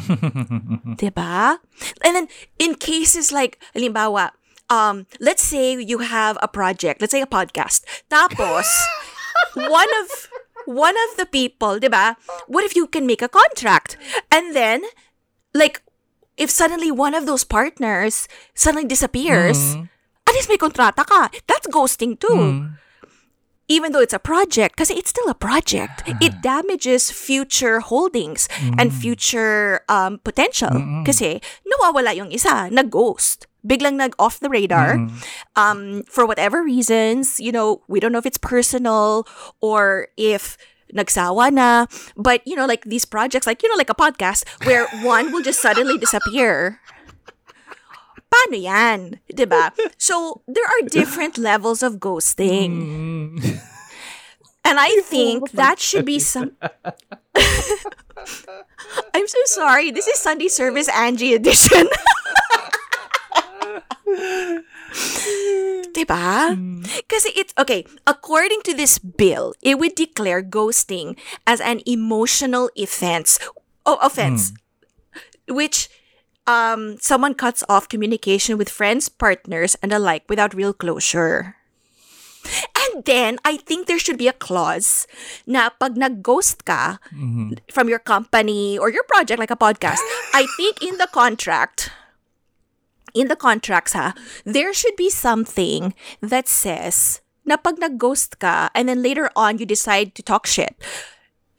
diba? 0.99 1.57
And 2.03 2.15
then 2.15 2.27
in 2.59 2.75
cases 2.75 3.31
like, 3.31 3.59
halimbawa, 3.73 4.31
um, 4.69 5.07
let's 5.19 5.41
say 5.41 5.81
you 5.81 5.99
have 5.99 6.37
a 6.41 6.47
project, 6.47 7.01
let's 7.01 7.11
say 7.11 7.21
a 7.21 7.27
podcast. 7.27 7.83
Tapos, 8.09 8.67
one 9.53 9.87
of 10.03 10.29
one 10.65 10.95
of 11.09 11.17
the 11.17 11.25
people, 11.25 11.79
diba? 11.79 12.15
What 12.47 12.63
if 12.63 12.75
you 12.75 12.87
can 12.87 13.05
make 13.05 13.21
a 13.21 13.29
contract? 13.29 13.97
And 14.31 14.55
then, 14.55 14.83
like, 15.53 15.81
if 16.37 16.49
suddenly 16.49 16.91
one 16.91 17.13
of 17.13 17.25
those 17.25 17.43
partners 17.43 18.27
suddenly 18.55 18.87
disappears, 18.87 19.57
mm-hmm. 19.57 19.85
at 20.27 20.33
least 20.33 20.49
may 20.49 20.57
kontrata 20.57 21.05
ka. 21.05 21.29
That's 21.47 21.67
ghosting 21.67 22.19
too 22.19 22.27
mm-hmm. 22.27 22.73
Even 23.69 23.93
though 23.93 24.01
it's 24.01 24.17
a 24.17 24.19
project, 24.19 24.75
because 24.75 24.89
it's 24.89 25.13
still 25.13 25.29
a 25.29 25.37
project, 25.37 26.01
it 26.19 26.41
damages 26.41 27.13
future 27.13 27.79
holdings 27.79 28.49
and 28.81 28.91
future 28.91 29.85
um, 29.87 30.17
potential. 30.25 30.73
Kasi 31.05 31.39
nawawala 31.63 32.17
yung 32.17 32.33
isa, 32.33 32.67
nag-ghost. 32.73 33.45
Biglang 33.61 34.01
nag-off 34.01 34.39
the 34.39 34.49
radar. 34.49 34.97
Um, 35.55 36.03
for 36.09 36.25
whatever 36.25 36.63
reasons, 36.63 37.39
you 37.39 37.51
know, 37.51 37.83
we 37.87 37.99
don't 37.99 38.11
know 38.11 38.19
if 38.19 38.25
it's 38.25 38.41
personal 38.41 39.27
or 39.61 40.07
if 40.17 40.57
nagsawa 40.95 41.51
na. 41.53 41.85
But, 42.17 42.41
you 42.47 42.55
know, 42.55 42.65
like 42.65 42.87
these 42.89 43.05
projects, 43.05 43.45
like, 43.45 43.61
you 43.61 43.69
know, 43.69 43.77
like 43.77 43.91
a 43.91 43.99
podcast 43.99 44.47
where 44.65 44.87
one 45.05 45.31
will 45.31 45.43
just 45.43 45.61
suddenly 45.61 45.99
disappear. 45.99 46.81
Paano 48.39 48.55
yan? 48.55 49.19
ba? 49.51 49.75
So, 49.99 50.41
there 50.47 50.63
are 50.63 50.87
different 50.87 51.35
levels 51.37 51.83
of 51.83 51.99
ghosting. 51.99 53.43
And 54.63 54.79
I 54.79 55.01
think 55.03 55.51
that 55.51 55.79
should 55.79 56.05
be 56.05 56.19
some. 56.19 56.55
I'm 59.13 59.27
so 59.27 59.41
sorry. 59.45 59.91
This 59.91 60.07
is 60.07 60.19
Sunday 60.19 60.47
Service 60.47 60.87
Angie 60.87 61.33
edition. 61.33 61.87
diba? 65.91 66.55
Kasi 67.11 67.29
it's 67.35 67.53
okay. 67.59 67.83
According 68.07 68.63
to 68.71 68.73
this 68.73 68.99
bill, 68.99 69.53
it 69.61 69.79
would 69.79 69.95
declare 69.95 70.41
ghosting 70.41 71.17
as 71.43 71.59
an 71.59 71.81
emotional 71.85 72.69
offense. 72.77 73.39
Oh, 73.85 73.97
offense, 74.01 74.53
which 75.47 75.89
um 76.49 76.97
someone 76.97 77.37
cuts 77.37 77.61
off 77.69 77.85
communication 77.85 78.57
with 78.57 78.73
friends, 78.73 79.09
partners, 79.09 79.77
and 79.85 79.93
the 79.93 80.01
like 80.01 80.25
without 80.25 80.57
real 80.57 80.73
closure. 80.73 81.55
And 82.79 83.03
then, 83.03 83.37
I 83.43 83.59
think 83.59 83.85
there 83.85 83.99
should 83.99 84.17
be 84.17 84.31
a 84.31 84.33
clause 84.33 85.05
na 85.43 85.69
pag 85.75 85.99
nag-ghost 85.99 86.63
ka 86.63 86.97
from 87.69 87.91
your 87.91 87.99
company 87.99 88.79
or 88.79 88.87
your 88.89 89.03
project, 89.11 89.37
like 89.37 89.51
a 89.51 89.59
podcast, 89.59 89.99
I 90.33 90.47
think 90.55 90.79
in 90.81 90.95
the 90.97 91.11
contract, 91.11 91.91
in 93.13 93.27
the 93.27 93.35
contracts 93.35 93.91
ha, 93.91 94.15
there 94.47 94.71
should 94.71 94.95
be 94.95 95.11
something 95.11 95.93
that 96.23 96.47
says 96.47 97.19
na 97.43 97.59
pag 97.59 97.77
nag-ghost 97.77 98.39
ka 98.39 98.71
and 98.71 98.87
then 98.87 99.03
later 99.03 99.27
on 99.35 99.59
you 99.59 99.67
decide 99.67 100.15
to 100.15 100.23
talk 100.23 100.47
shit, 100.47 100.79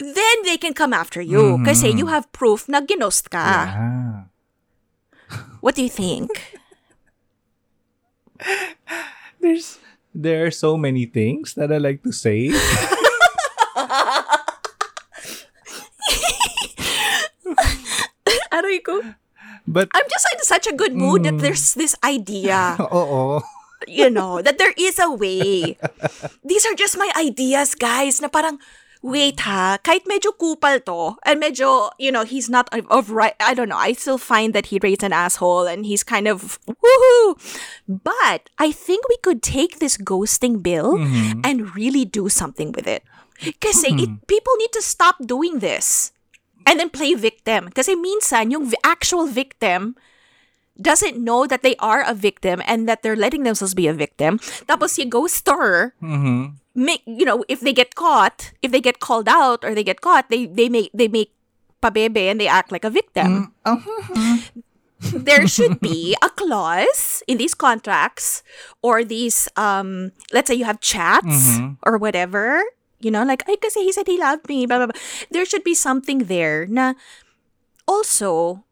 then 0.01 0.37
they 0.49 0.57
can 0.57 0.73
come 0.73 0.97
after 0.97 1.21
you 1.21 1.61
kasi 1.61 1.93
you 1.93 2.09
have 2.09 2.25
proof 2.33 2.73
na 2.73 2.81
ginost 2.81 3.29
ka. 3.29 3.45
Ah. 3.69 4.30
What 5.61 5.75
do 5.75 5.83
you 5.83 5.91
think? 5.93 6.59
There's 9.41 9.79
there 10.15 10.45
are 10.47 10.51
so 10.51 10.77
many 10.77 11.07
things 11.07 11.55
that 11.55 11.73
I 11.73 11.79
like 11.79 12.03
to 12.03 12.13
say. 12.13 12.51
Aray 18.51 18.83
ko. 18.83 19.01
But 19.71 19.89
I'm 19.95 20.09
just 20.11 20.27
in 20.35 20.43
such 20.43 20.67
a 20.67 20.75
good 20.75 20.99
mood 20.99 21.23
that 21.25 21.35
mm. 21.39 21.41
there's 21.41 21.75
this 21.75 21.95
idea. 22.03 22.77
oo. 22.93 23.41
you 23.89 24.11
know, 24.11 24.43
that 24.43 24.59
there 24.59 24.75
is 24.77 24.99
a 24.99 25.11
way. 25.11 25.79
These 26.45 26.67
are 26.67 26.75
just 26.75 26.99
my 26.99 27.09
ideas, 27.17 27.75
guys, 27.75 28.21
na 28.21 28.29
parang, 28.29 28.59
wait 29.03 29.41
ha, 29.41 29.79
kahit 29.83 30.05
medyo 30.05 30.37
kupal 30.37 30.85
to, 30.85 31.17
and 31.25 31.41
medyo, 31.41 31.91
you 31.99 32.13
know, 32.13 32.25
he's 32.25 32.49
not 32.49 32.69
of, 32.73 32.87
of 32.89 33.11
right, 33.11 33.35
I 33.41 33.55
don't 33.55 33.69
know, 33.69 33.81
I 33.81 33.93
still 33.93 34.19
find 34.19 34.53
that 34.55 34.67
he 34.67 34.79
rates 34.83 35.03
an 35.03 35.13
asshole 35.13 35.67
and 35.67 35.87
he's 35.87 36.05
kind 36.05 36.29
of, 36.29 36.59
woohoo! 36.69 37.37
But 37.89 38.51
I 38.59 38.73
think 38.73 39.09
we 39.09 39.17
could 39.23 39.43
take 39.43 39.79
this 39.79 39.97
ghosting 39.97 40.63
bill 40.63 40.99
mm-hmm. 40.99 41.41
and 41.45 41.75
really 41.75 42.05
do 42.05 42.29
something 42.29 42.73
with 42.73 42.87
it. 42.87 43.05
Kasi 43.61 43.89
it, 43.89 43.97
mm-hmm. 43.97 44.25
people 44.29 44.53
need 44.59 44.73
to 44.73 44.83
stop 44.83 45.17
doing 45.25 45.61
this. 45.61 46.13
And 46.67 46.79
then 46.79 46.91
play 46.91 47.15
victim. 47.15 47.73
Kasi 47.73 47.97
minsan, 47.97 48.53
yung 48.53 48.71
actual 48.85 49.27
victim, 49.27 49.97
doesn't 50.83 51.17
know 51.19 51.47
that 51.47 51.63
they 51.63 51.77
are 51.77 52.03
a 52.03 52.15
victim 52.15 52.63
and 52.67 52.89
that 52.89 53.03
they're 53.03 53.17
letting 53.17 53.43
themselves 53.45 53.75
be 53.75 53.87
a 53.87 53.95
victim. 53.95 54.39
Tapos 54.67 54.99
you 54.99 55.07
go 55.07 55.27
stir, 55.27 55.93
mm-hmm. 56.03 56.57
make 56.75 57.03
you 57.07 57.25
know 57.25 57.45
if 57.49 57.61
they 57.61 57.73
get 57.73 57.95
caught, 57.95 58.53
if 58.63 58.73
they 58.73 58.81
get 58.81 59.01
called 59.01 59.29
out 59.29 59.65
or 59.65 59.75
they 59.75 59.85
get 59.85 60.01
caught, 60.01 60.29
they 60.29 60.47
they 60.47 60.69
make 60.69 60.91
they 60.93 61.09
make 61.09 61.33
pabebe 61.83 62.31
and 62.31 62.41
they 62.41 62.49
act 62.49 62.73
like 62.73 62.85
a 62.85 62.91
victim. 62.91 63.27
Mm, 63.27 63.47
oh, 63.65 63.79
mm-hmm. 63.81 64.61
there 65.25 65.47
should 65.57 65.81
be 65.81 66.17
a 66.23 66.29
clause 66.31 67.23
in 67.27 67.39
these 67.39 67.55
contracts 67.55 68.43
or 68.83 69.05
these 69.05 69.49
um 69.57 70.13
let's 70.33 70.49
say 70.49 70.55
you 70.55 70.65
have 70.65 70.81
chats 70.81 71.57
mm-hmm. 71.57 71.81
or 71.83 71.97
whatever 71.97 72.63
you 73.01 73.11
know 73.11 73.25
like 73.25 73.43
ay 73.49 73.57
kasi 73.57 73.81
he 73.81 73.93
said 73.93 74.07
he 74.07 74.21
loved 74.21 74.45
me 74.49 74.67
blah, 74.67 74.77
blah, 74.77 74.93
blah. 74.93 75.01
there 75.33 75.49
should 75.49 75.65
be 75.65 75.75
something 75.75 76.29
there 76.29 76.69
na 76.69 76.93
also 77.89 78.63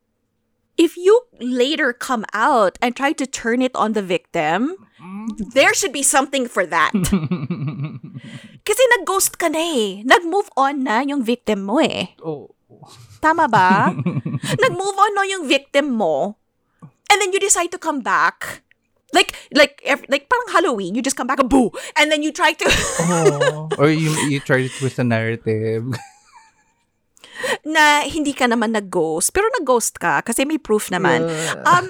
if 0.79 0.95
you 0.97 1.27
later 1.43 1.91
come 1.93 2.23
out 2.33 2.79
and 2.81 2.95
try 2.95 3.11
to 3.13 3.27
turn 3.27 3.61
it 3.61 3.75
on 3.75 3.93
the 3.99 4.03
victim 4.03 4.75
there 5.55 5.75
should 5.75 5.93
be 5.93 6.03
something 6.07 6.47
for 6.47 6.63
that 6.65 6.95
kasi 8.69 8.83
nag-ghost 8.99 9.37
ka 9.39 9.49
na 9.51 9.59
eh 9.61 10.03
nag-move 10.07 10.49
on 10.57 10.87
na 10.87 11.03
yung 11.03 11.21
victim 11.23 11.67
mo 11.67 11.79
eh 11.83 12.15
Oh. 12.23 12.55
Tama 13.19 13.51
ba? 13.51 13.91
Nag-move 14.63 14.97
on 15.03 15.13
no 15.19 15.27
yung 15.27 15.49
victim 15.51 15.99
mo. 15.99 16.39
And 17.11 17.19
then 17.19 17.33
you 17.35 17.41
decide 17.43 17.73
to 17.75 17.81
come 17.81 17.99
back. 18.05 18.63
Like, 19.11 19.35
like, 19.51 19.83
ev- 19.83 20.05
like 20.07 20.31
parang 20.31 20.53
Halloween, 20.55 20.95
you 20.95 21.03
just 21.03 21.17
come 21.19 21.27
back, 21.27 21.43
boo! 21.49 21.73
And 21.99 22.13
then 22.13 22.23
you 22.23 22.31
try 22.31 22.53
to, 22.55 22.67
Oh. 23.09 23.67
or 23.81 23.91
you 23.91 24.13
you 24.31 24.39
try 24.39 24.63
to 24.63 24.71
twist 24.71 25.01
the 25.01 25.05
narrative. 25.09 25.91
na 27.65 28.03
hindi 28.05 28.33
ka 28.33 28.47
naman 28.47 28.73
nag-ghost, 28.73 29.33
pero 29.33 29.47
nag-ghost 29.59 29.99
ka 29.99 30.23
kasi 30.23 30.45
may 30.45 30.59
proof 30.59 30.91
naman. 30.91 31.25
Um, 31.65 31.87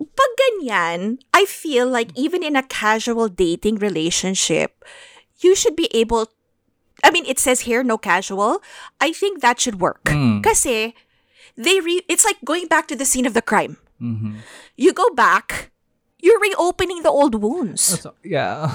pag 0.00 0.32
ganyan, 0.36 1.18
I 1.32 1.44
feel 1.44 1.88
like 1.88 2.12
even 2.16 2.42
in 2.42 2.56
a 2.56 2.62
casual 2.64 3.28
dating 3.28 3.76
relationship, 3.80 4.84
you 5.40 5.56
should 5.56 5.76
be 5.76 5.88
able 5.92 6.28
I 7.00 7.08
mean, 7.10 7.24
it 7.24 7.38
says 7.40 7.64
here 7.64 7.80
no 7.82 7.96
casual. 7.96 8.60
I 9.00 9.12
think 9.16 9.40
that 9.40 9.56
should 9.58 9.80
work. 9.80 10.04
Kasi 10.44 10.92
they 11.56 11.80
re- 11.80 12.04
it's 12.08 12.28
like 12.28 12.36
going 12.44 12.68
back 12.68 12.88
to 12.92 12.96
the 12.96 13.08
scene 13.08 13.24
of 13.24 13.32
the 13.32 13.40
crime. 13.40 13.80
You 14.76 14.92
go 14.92 15.08
back, 15.16 15.72
you're 16.20 16.40
reopening 16.40 17.00
the 17.00 17.08
old 17.08 17.40
wounds. 17.40 17.80
So, 18.00 18.12
yeah. 18.24 18.68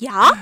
Yeah? 0.00 0.32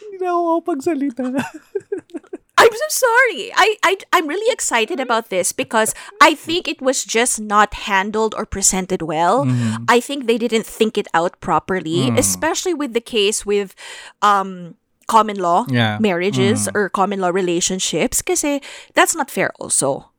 Hindi 0.00 0.16
na 0.22 0.30
ako 0.36 0.60
pagsalita. 0.62 1.24
I'm 2.58 2.72
so 2.72 2.88
sorry. 2.88 3.52
I, 3.52 3.76
I 3.84 3.92
I'm 4.16 4.24
really 4.26 4.48
excited 4.50 4.96
about 4.98 5.28
this 5.28 5.52
because 5.52 5.92
I 6.24 6.32
think 6.32 6.64
it 6.66 6.80
was 6.80 7.04
just 7.04 7.36
not 7.36 7.84
handled 7.84 8.32
or 8.32 8.46
presented 8.48 9.02
well. 9.04 9.44
Mm-hmm. 9.44 9.84
I 9.92 10.00
think 10.00 10.24
they 10.24 10.38
didn't 10.40 10.64
think 10.64 10.96
it 10.96 11.04
out 11.12 11.36
properly, 11.44 12.08
Mm. 12.08 12.16
especially 12.16 12.72
with 12.72 12.96
the 12.96 13.04
case 13.04 13.44
with 13.44 13.76
um 14.24 14.80
common 15.06 15.36
law 15.36 15.68
Yeah. 15.68 16.00
Mm. 16.00 16.00
marriages 16.00 16.64
or 16.74 16.88
common 16.88 17.20
law 17.20 17.28
relationships 17.28 18.24
kasi 18.24 18.64
that's 18.96 19.12
not 19.14 19.28
fair 19.30 19.52
also. 19.60 20.10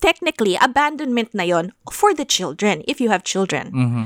Technically, 0.00 0.56
abandonment 0.56 1.36
na 1.36 1.44
yon 1.44 1.76
for 1.92 2.16
the 2.16 2.24
children 2.24 2.82
if 2.88 3.04
you 3.04 3.12
have 3.12 3.20
children. 3.22 3.68
Mm-hmm. 3.72 4.04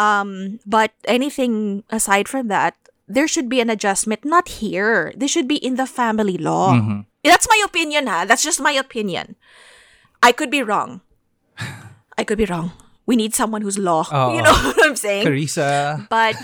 Um, 0.00 0.58
but 0.64 0.96
anything 1.04 1.84
aside 1.92 2.28
from 2.32 2.48
that, 2.48 2.80
there 3.10 3.26
should 3.26 3.48
be 3.50 3.58
an 3.60 3.68
adjustment. 3.70 4.22
Not 4.24 4.62
here. 4.62 5.10
They 5.18 5.26
should 5.26 5.48
be 5.50 5.58
in 5.58 5.74
the 5.74 5.86
family 5.86 6.38
law. 6.38 6.72
Mm-hmm. 6.78 7.00
That's 7.26 7.46
my 7.50 7.58
opinion, 7.66 8.06
ha. 8.06 8.24
That's 8.24 8.42
just 8.46 8.60
my 8.62 8.72
opinion. 8.72 9.34
I 10.22 10.30
could 10.32 10.50
be 10.50 10.62
wrong. 10.62 11.00
I 12.16 12.22
could 12.24 12.38
be 12.38 12.46
wrong. 12.46 12.72
We 13.06 13.16
need 13.16 13.34
someone 13.34 13.60
who's 13.66 13.76
law. 13.76 14.06
Oo. 14.08 14.32
You 14.38 14.42
know 14.46 14.54
what 14.54 14.78
I'm 14.86 14.94
saying? 14.96 15.26
Carissa. 15.26 16.06
But 16.08 16.38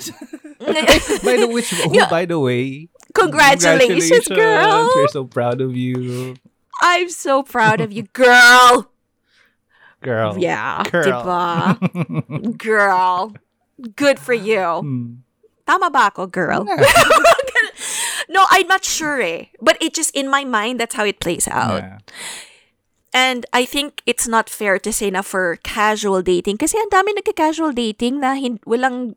By 1.23 1.37
the 1.39 1.49
which, 1.53 1.71
who, 1.71 1.95
Yeah. 1.95 2.09
by 2.11 2.25
the 2.27 2.41
way, 2.41 2.89
congratulations, 3.15 4.27
girl. 4.27 4.89
We're 4.97 5.09
so 5.13 5.25
proud 5.29 5.61
of 5.61 5.77
you, 5.77 6.35
I'm 6.83 7.09
so 7.09 7.43
proud 7.45 7.81
of 7.81 7.93
you, 7.93 8.05
girl. 8.13 8.91
girl. 10.03 10.37
Yeah, 10.39 10.83
Girl. 10.91 11.23
girl. 12.57 13.33
Good 13.97 14.19
for 14.19 14.33
you. 14.35 14.65
Hmm. 14.81 15.25
Tama 15.67 15.91
ba 15.91 16.09
ako, 16.15 16.31
girl? 16.31 16.63
no, 18.31 18.47
I'm 18.55 18.67
not 18.71 18.85
sure 18.87 19.21
eh. 19.21 19.51
But 19.61 19.77
it 19.83 19.95
just, 19.95 20.15
in 20.15 20.31
my 20.31 20.45
mind, 20.47 20.79
that's 20.79 20.95
how 20.95 21.05
it 21.05 21.19
plays 21.19 21.49
out. 21.51 21.83
Yeah. 21.83 21.99
And 23.17 23.47
I 23.53 23.65
think 23.65 24.03
it's 24.07 24.29
not 24.29 24.47
fair 24.53 24.79
to 24.79 24.93
say 24.93 25.09
na 25.11 25.23
for 25.25 25.57
casual 25.65 26.21
dating 26.21 26.61
kasi 26.61 26.77
ang 26.77 26.93
dami 26.93 27.17
nagka-casual 27.17 27.73
dating 27.73 28.21
na 28.21 28.37
hin- 28.37 28.61
walang 28.69 29.17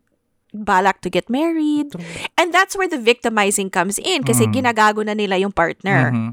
balak 0.56 1.04
to 1.04 1.12
get 1.12 1.28
married. 1.28 1.92
And 2.40 2.48
that's 2.48 2.74
where 2.74 2.88
the 2.88 2.96
victimizing 2.98 3.68
comes 3.68 4.00
in 4.00 4.24
kasi 4.24 4.48
ginagago 4.48 5.04
na 5.04 5.12
nila 5.12 5.36
yung 5.36 5.52
partner. 5.52 6.10
Mhm. 6.16 6.32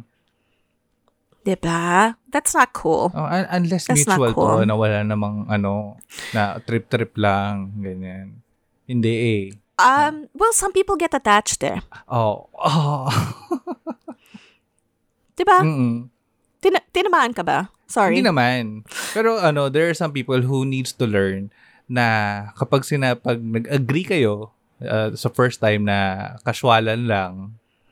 'Di 1.43 1.55
ba? 1.59 2.15
That's 2.31 2.55
not 2.55 2.71
cool. 2.71 3.11
Oh, 3.11 3.23
un- 3.23 3.47
unless 3.51 3.87
That's 3.87 4.03
mutual 4.03 4.31
cool. 4.35 4.63
to, 4.63 4.67
na 4.67 4.75
wala 4.75 5.03
namang 5.03 5.47
ano, 5.47 5.95
na 6.35 6.59
trip-trip 6.63 7.15
lang, 7.19 7.71
ganyan. 7.79 8.43
Hindi 8.83 9.13
eh. 9.15 9.43
Um, 9.77 10.25
well, 10.33 10.53
some 10.53 10.73
people 10.73 10.97
get 10.97 11.13
attached 11.13 11.61
eh. 11.61 11.79
Oh. 12.09 12.49
Oh. 12.57 13.05
'Di 15.37 15.43
ba? 15.45 15.61
Mm-mm. 15.61 16.09
Tina- 16.57 16.87
tinamaan 16.89 17.37
ka 17.37 17.45
ba? 17.45 17.69
Sorry. 17.85 18.17
Hindi 18.17 18.25
naman. 18.25 18.83
Pero 19.13 19.37
ano, 19.37 19.69
there 19.69 19.87
are 19.87 19.95
some 19.95 20.11
people 20.11 20.41
who 20.41 20.65
needs 20.65 20.91
to 20.97 21.05
learn 21.05 21.53
na 21.87 22.49
kapag 22.57 22.83
sina 22.83 23.15
pag 23.15 23.39
nag-agree 23.39 24.03
kayo 24.03 24.51
uh, 24.83 25.13
sa 25.15 25.29
first 25.29 25.61
time 25.61 25.87
na 25.87 26.33
kaswalan 26.43 27.07
lang, 27.07 27.33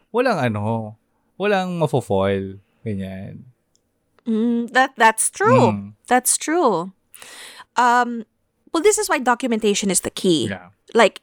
walang 0.10 0.42
ano, 0.42 0.98
walang 1.40 1.80
mafo-foil. 1.80 2.60
Ganyan. 2.84 3.46
Mm, 4.26 4.74
that 4.74 4.98
that's 4.98 5.30
true. 5.30 5.72
Mm. 5.72 5.94
That's 6.10 6.36
true. 6.36 6.92
Um, 7.78 8.26
well, 8.74 8.82
this 8.82 8.98
is 8.98 9.08
why 9.08 9.22
documentation 9.22 9.94
is 9.94 10.02
the 10.02 10.12
key. 10.12 10.50
Yeah. 10.50 10.74
Like, 10.98 11.22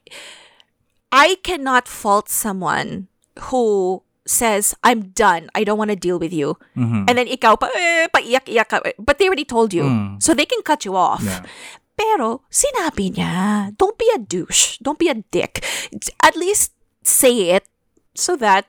I 1.13 1.37
cannot 1.45 1.85
fault 1.85 2.25
someone 2.27 3.07
who 3.53 4.01
says, 4.25 4.73
I'm 4.81 5.13
done. 5.13 5.53
I 5.53 5.63
don't 5.63 5.77
want 5.77 5.93
to 5.93 5.99
deal 5.99 6.17
with 6.17 6.33
you. 6.33 6.57
Mhm. 6.73 7.05
And 7.05 7.13
then 7.13 7.29
ikaw 7.29 7.59
pa, 7.59 7.69
eh, 7.75 8.09
paiyak-iyak 8.09 8.67
ka. 8.67 8.81
But 8.97 9.21
they 9.21 9.29
already 9.29 9.45
told 9.45 9.77
you. 9.77 9.85
Mm. 9.85 10.17
So 10.23 10.33
they 10.33 10.49
can 10.49 10.65
cut 10.65 10.85
you 10.87 10.97
off. 10.97 11.21
Yeah. 11.21 11.45
Pero, 11.93 12.41
sinabi 12.49 13.13
niya, 13.13 13.77
don't 13.77 13.99
be 14.01 14.09
a 14.09 14.17
douche. 14.17 14.81
Don't 14.81 14.97
be 14.97 15.11
a 15.13 15.21
dick. 15.29 15.61
At 16.23 16.33
least 16.33 16.73
say 17.05 17.53
it 17.53 17.69
so 18.17 18.33
that 18.41 18.65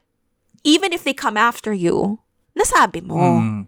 even 0.67 0.93
if 0.93 1.05
they 1.05 1.17
come 1.17 1.41
after 1.41 1.73
you, 1.73 2.21
nasabi 2.53 3.01
mo. 3.01 3.41
Mm. 3.41 3.61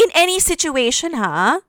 In 0.00 0.08
any 0.16 0.40
situation, 0.40 1.14
ha? 1.14 1.60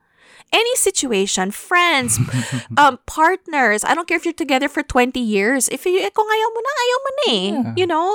Any 0.53 0.75
situation, 0.75 1.51
friends, 1.51 2.19
um, 2.77 2.99
partners. 3.05 3.83
I 3.83 3.93
don't 3.93 4.07
care 4.07 4.17
if 4.17 4.25
you're 4.25 4.33
together 4.33 4.69
for 4.69 4.83
20 4.83 5.19
years. 5.19 5.67
If 5.67 5.85
you, 5.85 5.99
kung 6.11 6.27
ayaw 6.27 6.49
mo 6.53 6.59
na, 6.63 6.71
ayaw 6.79 6.99
mo 6.99 7.09
na 7.11 7.23
eh. 7.27 7.45
Yeah. 7.45 7.73
You 7.75 7.87
know, 7.87 8.07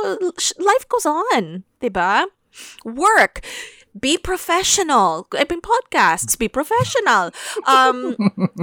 life 0.58 0.88
goes 0.88 1.04
on. 1.04 1.64
'di 1.80 1.90
ba? 1.90 2.28
Work. 2.84 3.40
Be 3.98 4.16
professional. 4.16 5.26
I 5.34 5.44
mean, 5.50 5.60
podcasts. 5.60 6.38
Be 6.38 6.46
professional. 6.46 7.34
Um, 7.66 8.14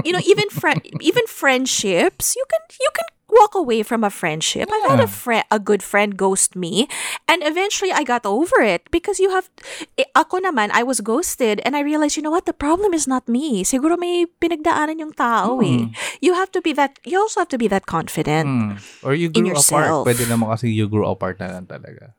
you 0.08 0.16
know, 0.16 0.24
even 0.24 0.48
friend, 0.50 0.80
even 1.04 1.28
friendships. 1.28 2.36
You 2.40 2.46
can 2.48 2.64
you 2.80 2.92
can 2.96 3.08
walk 3.28 3.56
away 3.56 3.84
from 3.84 4.04
a 4.04 4.10
friendship. 4.10 4.72
I've 4.72 4.88
had 4.88 5.04
a 5.04 5.10
Yeah. 5.10 5.12
friend, 5.12 5.46
a 5.52 5.60
good 5.60 5.84
friend, 5.84 6.16
ghost 6.16 6.56
me, 6.56 6.88
and 7.28 7.44
eventually 7.44 7.92
I 7.92 8.08
got 8.08 8.24
over 8.24 8.64
it 8.64 8.88
because 8.90 9.20
you 9.20 9.36
have. 9.36 9.52
Eh, 10.00 10.08
ako 10.16 10.40
naman, 10.40 10.72
I 10.72 10.84
was 10.84 11.04
ghosted, 11.04 11.60
and 11.68 11.76
I 11.76 11.84
realized, 11.84 12.16
you 12.16 12.24
know 12.24 12.32
what? 12.32 12.48
The 12.48 12.56
problem 12.56 12.96
is 12.96 13.04
not 13.06 13.28
me. 13.28 13.68
Siguro 13.68 14.00
may 14.00 14.26
pinagdaanan 14.40 15.04
yung 15.04 15.12
tao 15.12 15.60
eh. 15.60 15.92
You 16.24 16.40
have 16.40 16.52
to 16.56 16.64
be 16.64 16.72
that. 16.80 16.98
You 17.04 17.20
also 17.20 17.44
have 17.44 17.52
to 17.52 17.60
be 17.60 17.68
that 17.68 17.84
confident. 17.86 18.48
Mm. 18.48 18.72
Or 19.04 19.12
you 19.12 19.28
grew 19.28 19.52
apart. 19.52 20.08
Pwede 20.08 20.24
naman 20.32 20.48
kasi 20.48 20.72
you 20.72 20.88
grew 20.88 21.06
apart 21.06 21.40
na 21.44 21.52
lang 21.52 21.68
talaga. 21.68 22.16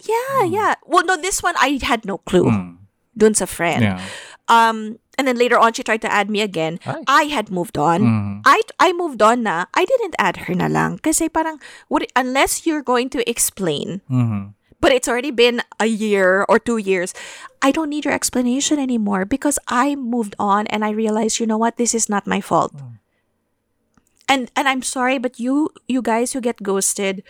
Yeah, 0.00 0.48
yeah. 0.48 0.74
Well, 0.88 1.04
no, 1.04 1.20
this 1.20 1.42
one 1.44 1.54
I 1.60 1.76
had 1.82 2.08
no 2.08 2.18
clue. 2.24 2.48
Mm. 2.48 2.88
Dun 3.12 3.34
sa 3.36 3.44
friend. 3.44 3.82
Yeah. 3.84 4.00
Um, 4.48 4.96
and 5.20 5.28
then 5.28 5.36
later 5.36 5.60
on, 5.60 5.76
she 5.76 5.84
tried 5.84 6.00
to 6.00 6.08
add 6.08 6.32
me 6.32 6.40
again. 6.40 6.80
Ay. 6.88 7.04
I 7.04 7.22
had 7.28 7.52
moved 7.52 7.76
on. 7.76 8.00
Mm. 8.00 8.40
I 8.48 8.64
I 8.80 8.96
moved 8.96 9.20
on 9.20 9.44
na. 9.44 9.68
I 9.76 9.84
didn't 9.84 10.16
add 10.16 10.48
her 10.48 10.56
na 10.56 10.72
lang. 10.72 10.96
Kasi 11.04 11.28
parang, 11.28 11.60
what, 11.92 12.08
unless 12.16 12.64
you're 12.64 12.80
going 12.80 13.12
to 13.12 13.20
explain, 13.28 14.00
Mhm. 14.08 14.56
but 14.80 14.96
it's 14.96 15.04
already 15.12 15.28
been 15.28 15.60
a 15.76 15.84
year 15.84 16.48
or 16.48 16.56
two 16.56 16.80
years, 16.80 17.12
I 17.60 17.68
don't 17.68 17.92
need 17.92 18.08
your 18.08 18.16
explanation 18.16 18.80
anymore 18.80 19.28
because 19.28 19.60
I 19.68 19.92
moved 19.92 20.32
on 20.40 20.64
and 20.72 20.80
I 20.80 20.96
realized, 20.96 21.36
you 21.36 21.44
know 21.44 21.60
what, 21.60 21.76
this 21.76 21.92
is 21.92 22.08
not 22.08 22.24
my 22.24 22.40
fault. 22.40 22.72
And 24.28 24.48
and 24.56 24.68
I'm 24.68 24.82
sorry, 24.82 25.18
but 25.18 25.36
you 25.36 25.68
you 25.90 26.00
guys 26.02 26.32
who 26.32 26.40
get 26.40 26.62
ghosted, 26.62 27.22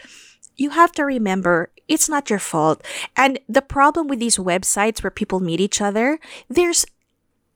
you 0.57 0.71
have 0.71 0.93
to 1.01 1.05
remember 1.05 1.73
it's 1.89 2.07
not 2.09 2.29
your 2.31 2.39
fault. 2.39 2.85
And 3.17 3.41
the 3.49 3.65
problem 3.65 4.07
with 4.07 4.21
these 4.21 4.37
websites 4.39 5.03
where 5.03 5.11
people 5.11 5.41
meet 5.41 5.59
each 5.59 5.81
other, 5.83 6.21
there's 6.47 6.87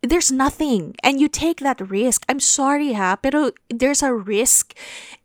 there's 0.07 0.31
nothing 0.31 0.95
and 1.03 1.21
you 1.21 1.29
take 1.29 1.61
that 1.61 1.81
risk. 1.81 2.25
I'm 2.29 2.41
sorry 2.41 2.93
ha, 2.93 3.17
pero 3.17 3.51
there's 3.69 4.03
a 4.03 4.13
risk 4.13 4.75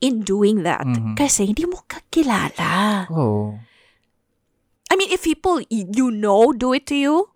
in 0.01 0.21
doing 0.21 0.63
that. 0.63 0.87
Kasi 1.15 1.45
hindi 1.47 1.65
mo 1.65 1.83
kakilala. 1.87 3.07
Oh. 3.11 3.59
I 4.91 4.95
mean, 4.95 5.11
if 5.11 5.23
people 5.23 5.61
you 5.69 6.09
know 6.09 6.51
do 6.51 6.73
it 6.73 6.87
to 6.87 6.95
you, 6.95 7.29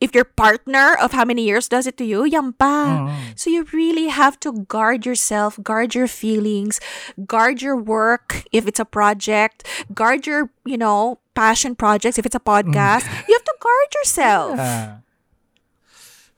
if 0.00 0.14
your 0.14 0.24
partner 0.24 0.94
of 0.94 1.10
how 1.10 1.24
many 1.24 1.42
years 1.42 1.66
does 1.66 1.86
it 1.86 1.98
to 1.98 2.04
you, 2.06 2.22
yan 2.24 2.52
pa. 2.54 3.10
So 3.34 3.50
you 3.50 3.66
really 3.72 4.06
have 4.06 4.38
to 4.46 4.64
guard 4.70 5.04
yourself, 5.04 5.58
guard 5.62 5.94
your 5.94 6.06
feelings, 6.06 6.78
guard 7.26 7.62
your 7.62 7.74
work 7.74 8.46
if 8.52 8.68
it's 8.68 8.78
a 8.78 8.86
project, 8.86 9.66
guard 9.92 10.26
your, 10.26 10.50
you 10.64 10.78
know, 10.78 11.18
passion 11.34 11.74
projects 11.74 12.18
if 12.18 12.26
it's 12.26 12.38
a 12.38 12.42
podcast. 12.42 13.10
You 13.26 13.34
have 13.34 13.44
to 13.44 13.56
guard 13.58 13.88
yourself. 13.98 14.56
Ah. 14.62 15.02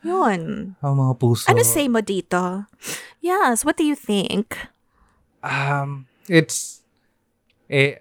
Yun. 0.03 0.75
Ang 0.81 0.95
mga 0.97 1.15
puso. 1.21 1.47
Ano 1.49 1.61
say 1.61 1.89
mo 1.89 2.01
dito? 2.01 2.65
Yes, 3.21 3.65
what 3.65 3.77
do 3.77 3.85
you 3.85 3.97
think? 3.97 4.57
Um, 5.45 6.09
it's, 6.29 6.81
eh, 7.69 8.01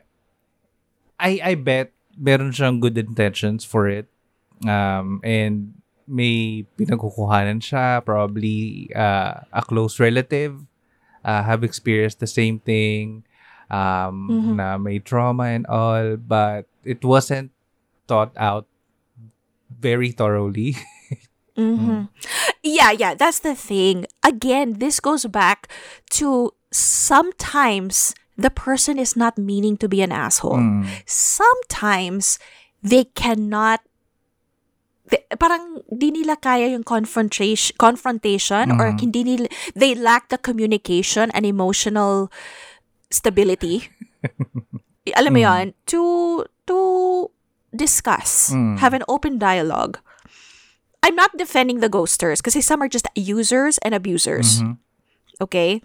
I, 1.20 1.40
I 1.44 1.54
bet 1.56 1.92
meron 2.16 2.52
siyang 2.52 2.80
good 2.80 2.98
intentions 2.98 3.64
for 3.64 3.88
it. 3.88 4.08
Um, 4.68 5.20
and 5.24 5.80
may 6.08 6.66
pinagkukuhanan 6.76 7.62
siya, 7.62 8.04
probably 8.04 8.90
uh, 8.96 9.46
a 9.54 9.62
close 9.62 10.00
relative, 10.00 10.58
uh, 11.24 11.44
have 11.44 11.64
experienced 11.64 12.20
the 12.20 12.28
same 12.28 12.60
thing, 12.60 13.24
um, 13.70 14.58
na 14.58 14.78
may 14.78 15.00
trauma 15.00 15.54
and 15.54 15.68
all, 15.68 16.18
but 16.18 16.66
it 16.84 17.06
wasn't 17.06 17.52
thought 18.08 18.34
out 18.36 18.66
very 19.70 20.12
thoroughly. 20.12 20.76
Mm-hmm. 21.60 22.08
Yeah, 22.64 22.92
yeah, 22.96 23.14
that's 23.14 23.44
the 23.44 23.54
thing. 23.54 24.08
Again, 24.24 24.80
this 24.80 25.04
goes 25.04 25.28
back 25.28 25.68
to 26.16 26.56
sometimes 26.72 28.16
the 28.40 28.50
person 28.50 28.96
is 28.96 29.20
not 29.20 29.36
meaning 29.38 29.76
to 29.84 29.92
be 29.92 30.00
an 30.00 30.16
asshole. 30.16 30.64
Mm. 30.64 30.88
Sometimes 31.04 32.40
they 32.80 33.12
cannot 33.12 33.84
they- 35.12 35.26
parang 35.36 35.84
di 35.92 36.16
nila 36.16 36.40
kaya 36.40 36.72
yung 36.72 36.88
confrontation 36.88 37.76
confrontation 37.76 38.72
or 38.80 38.94
mm-hmm. 38.94 39.04
hindi 39.04 39.22
nila 39.26 39.48
they 39.76 39.92
lack 39.92 40.32
the 40.32 40.38
communication 40.40 41.28
and 41.36 41.44
emotional 41.44 42.32
stability 43.12 43.90
alam 45.16 45.32
mo 45.34 45.40
mm. 45.40 45.46
yun, 45.46 45.66
to, 45.88 46.02
to 46.68 46.78
discuss, 47.74 48.52
mm. 48.52 48.78
have 48.80 48.94
an 48.94 49.04
open 49.08 49.38
dialogue. 49.40 50.00
I'm 51.04 51.16
not 51.16 51.38
defending 51.38 51.80
the 51.80 51.90
ghosters 51.90 52.44
because 52.44 52.60
some 52.66 52.82
are 52.82 52.88
just 52.90 53.08
users 53.16 53.78
and 53.80 53.96
abusers. 53.96 54.62
Okay? 55.42 55.82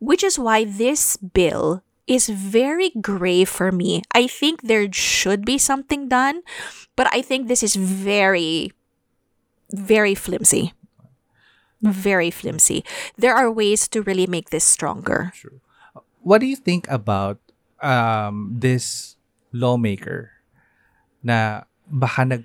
Which 0.00 0.22
is 0.22 0.38
why 0.38 0.64
this 0.64 1.16
bill 1.16 1.82
is 2.08 2.28
very 2.28 2.90
gray 3.00 3.44
for 3.44 3.70
me. 3.70 4.02
I 4.14 4.26
think 4.26 4.62
there 4.62 4.88
should 4.92 5.44
be 5.44 5.58
something 5.58 6.08
done, 6.08 6.40
but 6.96 7.06
I 7.12 7.20
think 7.20 7.48
this 7.48 7.62
is 7.62 7.76
very, 7.76 8.72
very 9.70 10.14
flimsy. 10.14 10.72
Very 11.82 12.30
flimsy. 12.32 12.82
There 13.16 13.34
are 13.36 13.52
ways 13.52 13.86
to 13.88 14.02
really 14.02 14.26
make 14.26 14.50
this 14.50 14.64
stronger. 14.64 15.32
What 16.22 16.40
do 16.40 16.46
you 16.46 16.56
think 16.56 16.88
about 16.88 17.38
um, 17.82 18.56
this 18.56 19.16
lawmaker 19.52 20.32
na 21.22 21.68
baka 21.86 22.24
nag 22.24 22.44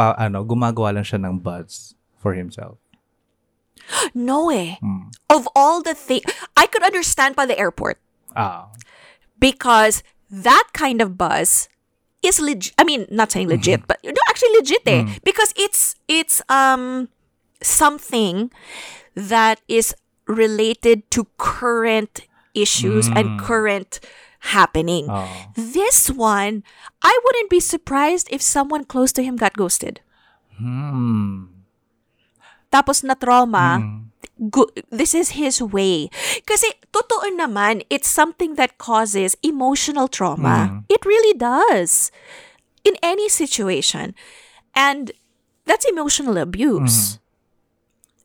pa, 0.00 0.16
ano, 0.16 0.40
gumagawa 0.48 0.96
lang 0.96 1.04
siya 1.04 1.20
ng 1.20 1.44
buzz 1.44 1.92
for 2.16 2.32
himself? 2.32 2.80
No 4.16 4.48
eh. 4.48 4.80
Of 5.28 5.44
all 5.52 5.82
the 5.84 5.92
things, 5.92 6.24
I 6.56 6.64
could 6.64 6.80
understand 6.82 7.36
by 7.36 7.44
the 7.44 7.58
airport 7.60 8.00
Ah. 8.32 8.72
because 9.36 10.00
that 10.30 10.70
kind 10.72 11.02
of 11.02 11.18
buzz 11.20 11.68
is 12.22 12.38
legit. 12.40 12.72
I 12.78 12.84
mean, 12.84 13.04
not 13.10 13.32
saying 13.34 13.48
legit, 13.50 13.84
but 13.90 13.98
no, 14.04 14.14
actually 14.30 14.54
legit 14.62 14.84
eh. 14.86 15.02
Because 15.26 15.50
it's 15.58 15.96
it's 16.06 16.38
um 16.48 17.08
something 17.60 18.52
that 19.18 19.60
is 19.66 19.92
related 20.30 21.04
to 21.10 21.26
current 21.36 22.24
issues 22.54 23.10
and 23.10 23.40
current 23.42 23.98
happening. 24.40 25.06
Oh. 25.08 25.28
This 25.54 26.10
one, 26.10 26.64
I 27.02 27.18
wouldn't 27.24 27.50
be 27.50 27.60
surprised 27.60 28.28
if 28.30 28.42
someone 28.42 28.84
close 28.84 29.12
to 29.12 29.22
him 29.22 29.36
got 29.36 29.56
ghosted. 29.56 30.00
Hmm. 30.56 31.52
Tapos 32.72 33.04
na 33.04 33.14
trauma, 33.14 33.80
hmm. 33.80 34.48
gu- 34.48 34.72
this 34.90 35.14
is 35.14 35.36
his 35.36 35.60
way. 35.60 36.08
Kasi 36.46 36.72
totoo 36.92 37.36
naman, 37.36 37.84
it's 37.90 38.08
something 38.08 38.54
that 38.54 38.78
causes 38.78 39.36
emotional 39.42 40.08
trauma. 40.08 40.66
Hmm. 40.66 40.78
It 40.88 41.04
really 41.04 41.36
does. 41.36 42.10
In 42.84 42.96
any 43.02 43.28
situation. 43.28 44.16
And 44.72 45.12
that's 45.66 45.84
emotional 45.84 46.38
abuse. 46.38 47.16
Hmm. 47.16 47.20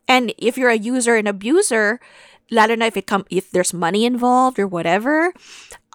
And 0.08 0.26
if 0.38 0.58
you're 0.58 0.72
a 0.72 0.80
user 0.80 1.18
and 1.18 1.28
abuser, 1.28 2.00
lalo 2.52 2.76
na 2.76 2.86
if 2.86 2.98
it 2.98 3.08
come 3.10 3.26
if 3.30 3.50
there's 3.50 3.74
money 3.74 4.06
involved 4.06 4.60
or 4.60 4.68
whatever, 4.68 5.34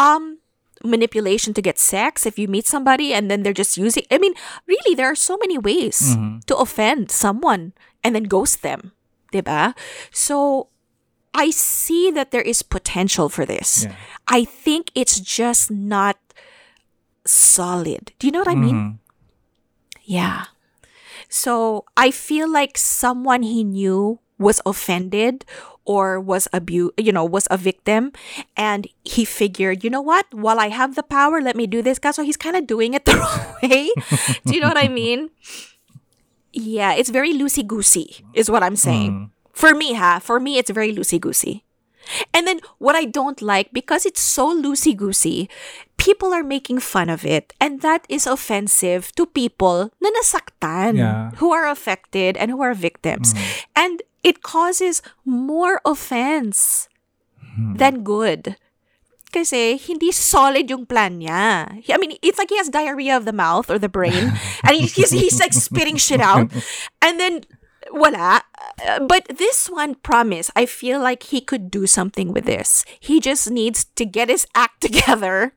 um 0.01 0.41
manipulation 0.83 1.53
to 1.53 1.61
get 1.61 1.79
sex 1.79 2.25
if 2.25 2.39
you 2.41 2.49
meet 2.49 2.67
somebody 2.67 3.13
and 3.13 3.31
then 3.31 3.45
they're 3.45 3.53
just 3.53 3.77
using 3.77 4.03
I 4.11 4.17
mean, 4.17 4.33
really 4.67 4.97
there 4.97 5.13
are 5.13 5.15
so 5.15 5.37
many 5.37 5.59
ways 5.61 6.17
to 6.49 6.57
offend 6.57 7.11
someone 7.13 7.77
and 8.03 8.17
then 8.17 8.25
ghost 8.25 8.63
them. 8.65 8.93
Diba? 9.33 9.77
So 10.11 10.69
I 11.37 11.51
see 11.51 12.11
that 12.11 12.33
there 12.33 12.43
is 12.43 12.63
potential 12.65 13.29
for 13.29 13.45
this. 13.45 13.85
Yeah. 13.85 13.95
I 14.27 14.43
think 14.45 14.91
it's 14.97 15.21
just 15.21 15.71
not 15.71 16.17
solid. 17.25 18.13
Do 18.19 18.27
you 18.27 18.33
know 18.33 18.41
what 18.41 18.49
I 18.49 18.57
mean? 18.57 18.99
Yeah. 20.03 20.51
So 21.29 21.85
I 21.97 22.11
feel 22.11 22.51
like 22.51 22.75
someone 22.77 23.43
he 23.45 23.63
knew 23.63 24.19
was 24.39 24.61
offended 24.67 25.45
or 25.91 26.23
was 26.23 26.47
abused, 26.53 26.95
you 26.95 27.11
know, 27.11 27.25
was 27.25 27.49
a 27.51 27.59
victim. 27.59 28.13
And 28.57 28.87
he 29.03 29.25
figured, 29.25 29.83
you 29.83 29.91
know 29.91 30.01
what? 30.01 30.31
While 30.31 30.61
I 30.63 30.69
have 30.71 30.95
the 30.95 31.03
power, 31.03 31.43
let 31.43 31.57
me 31.59 31.67
do 31.67 31.83
this. 31.83 31.99
Guy. 31.99 32.13
So 32.13 32.23
he's 32.23 32.39
kind 32.39 32.55
of 32.55 32.71
doing 32.71 32.95
it 32.95 33.05
the 33.11 33.19
wrong 33.19 33.43
way. 33.59 33.91
do 34.47 34.55
you 34.55 34.61
know 34.61 34.71
what 34.71 34.79
I 34.79 34.87
mean? 34.87 35.31
Yeah, 36.53 36.95
it's 36.95 37.11
very 37.11 37.35
loosey 37.35 37.67
goosey, 37.67 38.23
is 38.35 38.49
what 38.49 38.63
I'm 38.63 38.79
saying. 38.79 39.11
Mm. 39.11 39.31
For 39.51 39.75
me, 39.75 39.95
ha, 39.95 40.21
for 40.23 40.39
me, 40.39 40.59
it's 40.59 40.71
very 40.71 40.95
loosey 40.95 41.19
goosey. 41.19 41.67
And 42.33 42.47
then 42.47 42.61
what 42.79 42.95
I 42.95 43.05
don't 43.05 43.43
like, 43.43 43.73
because 43.73 44.07
it's 44.07 44.21
so 44.21 44.55
loosey 44.55 44.97
goosey, 44.97 45.51
people 46.01 46.33
are 46.33 46.43
making 46.43 46.81
fun 46.81 47.13
of 47.13 47.29
it. 47.29 47.53
And 47.61 47.85
that 47.85 48.09
is 48.09 48.25
offensive 48.27 49.13
to 49.21 49.29
people 49.29 49.93
na 50.01 50.09
nasaktan, 50.17 50.97
Yeah. 50.97 51.31
who 51.37 51.53
are 51.53 51.69
affected 51.69 52.41
and 52.41 52.49
who 52.51 52.65
are 52.65 52.73
victims. 52.73 53.37
And 53.77 54.01
it 54.25 54.41
causes 54.41 55.05
more 55.29 55.81
offense 55.85 56.89
than 57.77 58.01
good. 58.03 58.57
Kasi 59.31 59.79
hindi 59.79 60.11
solid 60.11 60.67
yung 60.67 60.87
plan 60.91 61.23
niya. 61.23 61.71
I 61.87 61.97
mean, 62.03 62.19
it's 62.19 62.35
like 62.41 62.51
he 62.51 62.59
has 62.59 62.67
diarrhea 62.73 63.15
of 63.15 63.25
the 63.29 63.37
mouth 63.37 63.71
or 63.71 63.79
the 63.79 63.89
brain. 63.93 64.35
and 64.67 64.75
he- 64.75 64.91
he's, 64.91 65.13
he's 65.15 65.39
like 65.39 65.53
spitting 65.55 65.95
shit 65.97 66.19
out. 66.21 66.51
And 66.99 67.21
then, 67.21 67.47
wala. 67.95 68.43
Uh, 68.83 68.99
But 69.07 69.31
this 69.31 69.71
one, 69.71 69.95
promise, 70.03 70.51
I 70.59 70.67
feel 70.67 70.99
like 70.99 71.31
he 71.31 71.39
could 71.41 71.71
do 71.71 71.87
something 71.87 72.33
with 72.35 72.43
this. 72.45 72.83
He 72.99 73.21
just 73.23 73.51
needs 73.55 73.87
to 73.95 74.03
get 74.05 74.27
his 74.29 74.51
act 74.55 74.81
together, 74.87 75.55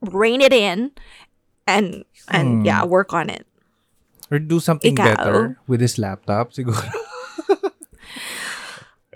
rein 0.00 0.40
it 0.40 0.52
in, 0.52 0.92
and 1.66 2.04
and 2.28 2.66
yeah, 2.66 2.84
work 2.84 3.12
on 3.12 3.30
it. 3.30 3.46
Or 4.30 4.38
do 4.38 4.60
something 4.60 4.96
Ikaw? 4.96 5.04
better 5.04 5.58
with 5.68 5.80
his 5.80 5.98
laptop, 5.98 6.52
siguro. 6.56 6.80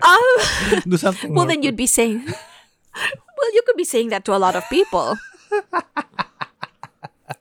Um, 0.05 0.21
do 0.87 0.97
something 0.97 1.33
well, 1.33 1.45
then 1.45 1.63
you'd 1.63 1.75
be 1.75 1.87
saying, 1.87 2.21
well, 3.37 3.49
you 3.53 3.61
could 3.65 3.77
be 3.77 3.83
saying 3.83 4.09
that 4.09 4.25
to 4.25 4.35
a 4.35 4.41
lot 4.41 4.55
of 4.55 4.63
people. 4.69 5.17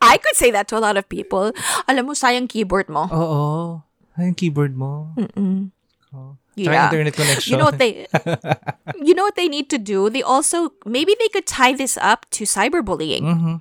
I 0.00 0.18
could 0.18 0.35
say 0.37 0.50
that 0.50 0.68
to 0.68 0.79
a 0.79 0.83
lot 0.83 0.96
of 0.96 1.09
people. 1.09 1.52
Alam 1.88 2.07
mo, 2.07 2.12
sayang 2.12 2.48
keyboard 2.48 2.88
mo. 2.88 3.09
Oo. 3.12 3.83
Ay, 4.16 4.33
yung 4.33 4.38
keyboard 4.38 4.74
mo. 4.74 5.12
Tsaka 5.14 6.40
Yeah. 6.57 6.88
internet 6.88 7.12
connection. 7.12 7.53
You 7.53 7.59
know 7.61 7.69
what 7.69 7.79
they 7.79 8.09
You 9.07 9.14
know 9.14 9.25
what 9.25 9.37
they 9.37 9.49
need 9.49 9.69
to 9.71 9.79
do? 9.79 10.09
They 10.09 10.23
also 10.23 10.73
maybe 10.85 11.14
they 11.21 11.29
could 11.29 11.47
tie 11.47 11.77
this 11.77 12.01
up 12.01 12.25
to 12.40 12.45
cyberbullying. 12.45 13.23
Mm-hmm. 13.23 13.57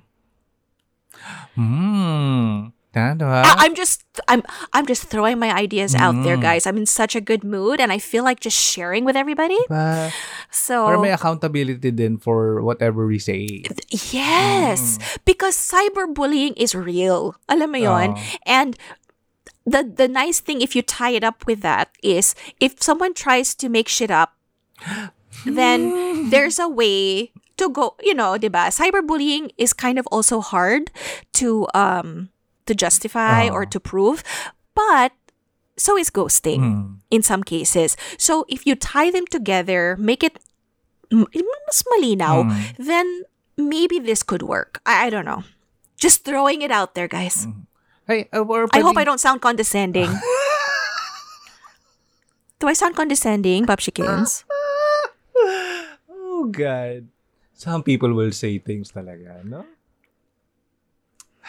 Hmm. 1.56 2.76
Tama, 2.96 3.12
diba? 3.20 3.28
Uh, 3.28 3.44
I- 3.44 3.68
I'm 3.68 3.76
just 3.76 4.00
I'm 4.24 4.40
I'm 4.72 4.88
just 4.88 5.12
throwing 5.12 5.36
my 5.36 5.52
ideas 5.52 5.92
out 5.92 6.16
there, 6.24 6.40
mm. 6.40 6.48
guys. 6.48 6.64
I'm 6.64 6.80
in 6.80 6.88
such 6.88 7.12
a 7.12 7.20
good 7.20 7.44
mood 7.44 7.76
and 7.76 7.92
I 7.92 8.00
feel 8.00 8.24
like 8.24 8.40
just 8.40 8.56
sharing 8.56 9.04
with 9.04 9.20
everybody. 9.20 9.60
Diba? 9.68 10.08
So 10.48 10.88
Or 10.88 10.96
may 10.96 11.12
accountability 11.12 11.92
din 11.92 12.16
for 12.16 12.64
whatever 12.64 13.04
we 13.04 13.20
say. 13.20 13.68
Yes, 13.92 14.96
mm. 14.96 15.18
because 15.28 15.60
cyberbullying 15.60 16.56
is 16.56 16.72
real. 16.72 17.36
Alam 17.52 17.76
mo 17.76 17.78
yon? 17.78 18.08
Oh. 18.16 18.38
And 18.48 18.80
the 19.66 19.82
the 19.82 20.08
nice 20.08 20.38
thing 20.40 20.62
if 20.62 20.76
you 20.76 20.82
tie 20.82 21.10
it 21.10 21.24
up 21.24 21.44
with 21.46 21.60
that 21.60 21.90
is 22.02 22.34
if 22.60 22.80
someone 22.80 23.12
tries 23.12 23.54
to 23.56 23.68
make 23.68 23.88
shit 23.88 24.10
up, 24.10 24.38
then 25.44 26.30
there's 26.30 26.58
a 26.58 26.68
way 26.68 27.32
to 27.56 27.68
go, 27.68 27.96
you 28.00 28.14
know, 28.14 28.38
diba? 28.38 28.70
Cyberbullying 28.70 29.50
is 29.58 29.72
kind 29.72 29.98
of 29.98 30.06
also 30.08 30.40
hard 30.40 30.90
to 31.34 31.66
um 31.74 32.30
to 32.66 32.74
justify 32.74 33.48
or 33.48 33.62
ah. 33.62 33.70
to 33.74 33.80
prove, 33.80 34.22
but 34.74 35.12
so 35.76 35.98
is 35.98 36.10
ghosting 36.10 36.58
hmm. 36.58 36.94
in 37.10 37.22
some 37.22 37.42
cases. 37.42 37.96
So 38.18 38.46
if 38.48 38.66
you 38.66 38.76
tie 38.76 39.10
them 39.10 39.26
together, 39.26 39.96
make 39.98 40.22
it 40.22 40.38
mas 41.10 41.84
malinaw, 41.92 42.46
hmm. 42.46 42.82
then 42.82 43.24
maybe 43.56 43.98
this 43.98 44.22
could 44.22 44.42
work. 44.42 44.80
I, 44.86 45.06
I 45.06 45.10
don't 45.10 45.26
know. 45.26 45.44
Just 45.98 46.24
throwing 46.24 46.62
it 46.62 46.70
out 46.70 46.94
there, 46.94 47.08
guys. 47.08 47.44
Hmm. 47.44 47.66
Hey, 48.06 48.30
uh, 48.30 48.46
or 48.46 48.70
I 48.70 48.80
hope 48.80 48.96
I 48.96 49.02
don't 49.02 49.18
sound 49.18 49.42
condescending. 49.42 50.06
Do 52.58 52.68
I 52.70 52.72
sound 52.72 52.94
condescending, 52.94 53.66
Popshikins? 53.66 54.44
Oh, 56.08 56.46
God. 56.48 57.08
Some 57.52 57.82
people 57.82 58.12
will 58.14 58.30
say 58.32 58.58
things 58.58 58.92
talaga, 58.92 59.42
no? 59.44 59.66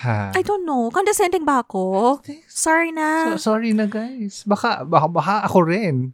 Ha. 0.01 0.31
I 0.35 0.41
don't 0.41 0.65
know. 0.65 0.89
Condescending 0.89 1.45
ba 1.45 1.61
ako? 1.61 2.21
Sorry 2.49 2.91
na. 2.91 3.37
So, 3.37 3.53
sorry 3.53 3.73
na, 3.73 3.85
guys. 3.85 4.43
Baka, 4.45 4.85
baka, 4.85 5.07
baka 5.07 5.33
ako 5.45 5.59
rin. 5.61 6.13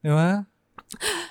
Di 0.00 0.08
ba? 0.08 0.44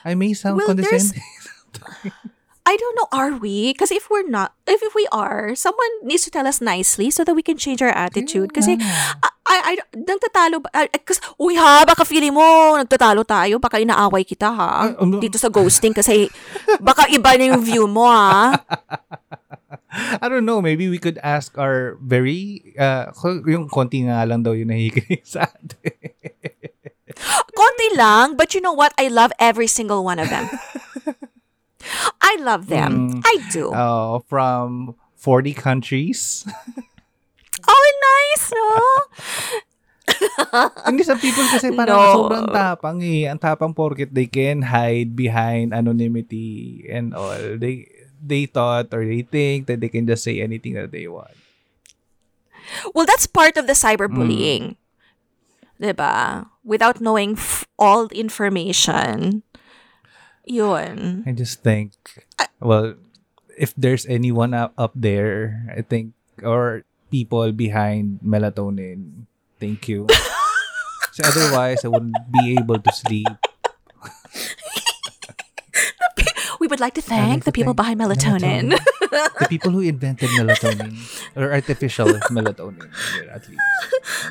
I 0.05 0.13
may 0.13 0.33
sound 0.33 0.57
Well, 0.61 0.69
condescending. 0.69 1.21
I 2.65 2.73
don't 2.81 2.97
know, 2.97 3.07
are 3.13 3.37
we? 3.37 3.73
Because 3.73 3.93
if 3.93 4.09
we're 4.09 4.25
not, 4.25 4.57
if, 4.65 4.81
if 4.81 4.97
we 4.97 5.05
are, 5.13 5.53
someone 5.53 5.93
needs 6.01 6.25
to 6.25 6.31
tell 6.33 6.49
us 6.49 6.59
nicely 6.59 7.13
so 7.13 7.23
that 7.23 7.37
we 7.37 7.45
can 7.45 7.61
change 7.61 7.81
our 7.85 7.93
attitude. 7.93 8.57
Kasi, 8.57 8.81
I, 8.81 9.29
I, 9.45 9.57
I, 9.69 9.73
nagtatalo? 9.93 10.65
Kasi, 11.05 11.21
uy 11.37 11.61
ha, 11.61 11.85
baka 11.85 12.01
feeling 12.01 12.33
mo, 12.33 12.73
nagtatalo 12.81 13.21
tayo, 13.21 13.61
baka 13.61 13.77
inaaway 13.77 14.25
kita 14.25 14.49
ha. 14.49 14.97
Um, 14.97 15.21
Dito 15.21 15.37
sa 15.37 15.53
ghosting 15.53 15.93
kasi, 15.93 16.25
baka 16.81 17.05
iba 17.13 17.37
na 17.37 17.53
yung 17.53 17.61
view 17.61 17.85
mo 17.85 18.09
ha. 18.09 18.57
I 20.23 20.25
don't 20.27 20.43
know, 20.43 20.59
maybe 20.59 20.89
we 20.89 20.97
could 20.97 21.21
ask 21.21 21.55
our 21.61 22.01
very, 22.01 22.73
uh, 22.81 23.13
yung 23.45 23.69
konti 23.69 24.09
nga 24.09 24.25
lang 24.25 24.41
daw 24.41 24.57
yung 24.57 24.73
nahikinig 24.73 25.21
sa 25.37 25.45
atin. 25.45 25.93
Konti 27.55 27.87
lang, 27.95 28.35
but 28.35 28.57
you 28.57 28.59
know 28.59 28.73
what? 28.73 28.91
I 28.97 29.07
love 29.07 29.31
every 29.39 29.67
single 29.67 30.03
one 30.03 30.19
of 30.19 30.33
them. 30.33 30.49
I 32.21 32.37
love 32.41 32.67
them. 32.67 33.21
I 33.25 33.35
do. 33.51 33.71
Uh, 33.71 34.19
from 34.25 34.95
40 35.15 35.53
countries. 35.53 36.45
oh, 37.67 37.85
nice, 38.01 38.45
no? 38.53 38.69
Hindi 40.85 41.01
sa 41.03 41.17
people 41.17 41.43
kasi 41.49 41.73
parang 41.77 41.97
No. 41.97 42.13
sobrang 42.13 42.47
tapang 42.53 42.97
eh. 43.01 43.25
Ang 43.25 43.39
tapang 43.41 43.73
porket 43.73 44.13
they 44.13 44.29
can 44.29 44.61
hide 44.61 45.15
behind 45.17 45.73
anonymity 45.73 46.85
and 46.89 47.13
all. 47.17 47.33
They 47.57 47.89
they 48.21 48.45
thought 48.45 48.93
or 48.93 49.01
they 49.05 49.25
think 49.25 49.65
that 49.65 49.81
they 49.81 49.89
can 49.89 50.05
just 50.05 50.21
say 50.23 50.41
anything 50.41 50.77
that 50.77 50.93
they 50.93 51.09
want. 51.09 51.33
Well, 52.93 53.05
that's 53.05 53.25
part 53.29 53.57
of 53.57 53.65
the 53.69 53.77
cyberbullying. 53.77 54.77
Diba? 55.81 56.47
Without 56.65 56.97
knowing 57.01 57.37
f- 57.37 57.65
all 57.77 58.07
the 58.07 58.17
information. 58.17 59.43
Yun. 60.45 61.23
I 61.25 61.31
just 61.31 61.61
think, 61.61 61.93
well, 62.59 62.95
if 63.57 63.73
there's 63.75 64.05
anyone 64.05 64.53
up, 64.53 64.73
up 64.77 64.91
there, 64.95 65.65
I 65.75 65.81
think, 65.81 66.13
or 66.43 66.83
people 67.11 67.51
behind 67.51 68.19
melatonin, 68.25 69.25
thank 69.59 69.87
you. 69.87 70.07
so 71.13 71.23
otherwise, 71.25 71.83
I 71.85 71.89
wouldn't 71.89 72.15
be 72.31 72.57
able 72.59 72.79
to 72.79 72.91
sleep. 72.93 73.27
We 76.59 76.67
would 76.67 76.79
like 76.79 76.95
to 76.95 77.01
thank 77.01 77.43
to 77.43 77.45
the 77.45 77.51
people 77.51 77.75
thank 77.75 77.97
behind 77.97 77.99
melatonin. 78.01 78.73
the 79.37 79.47
people 79.49 79.69
who 79.69 79.81
invented 79.81 80.29
melatonin 80.33 80.97
or 81.35 81.51
artificial 81.53 82.07
melatonin, 82.33 82.89
at 83.29 83.45
least. 83.45 83.61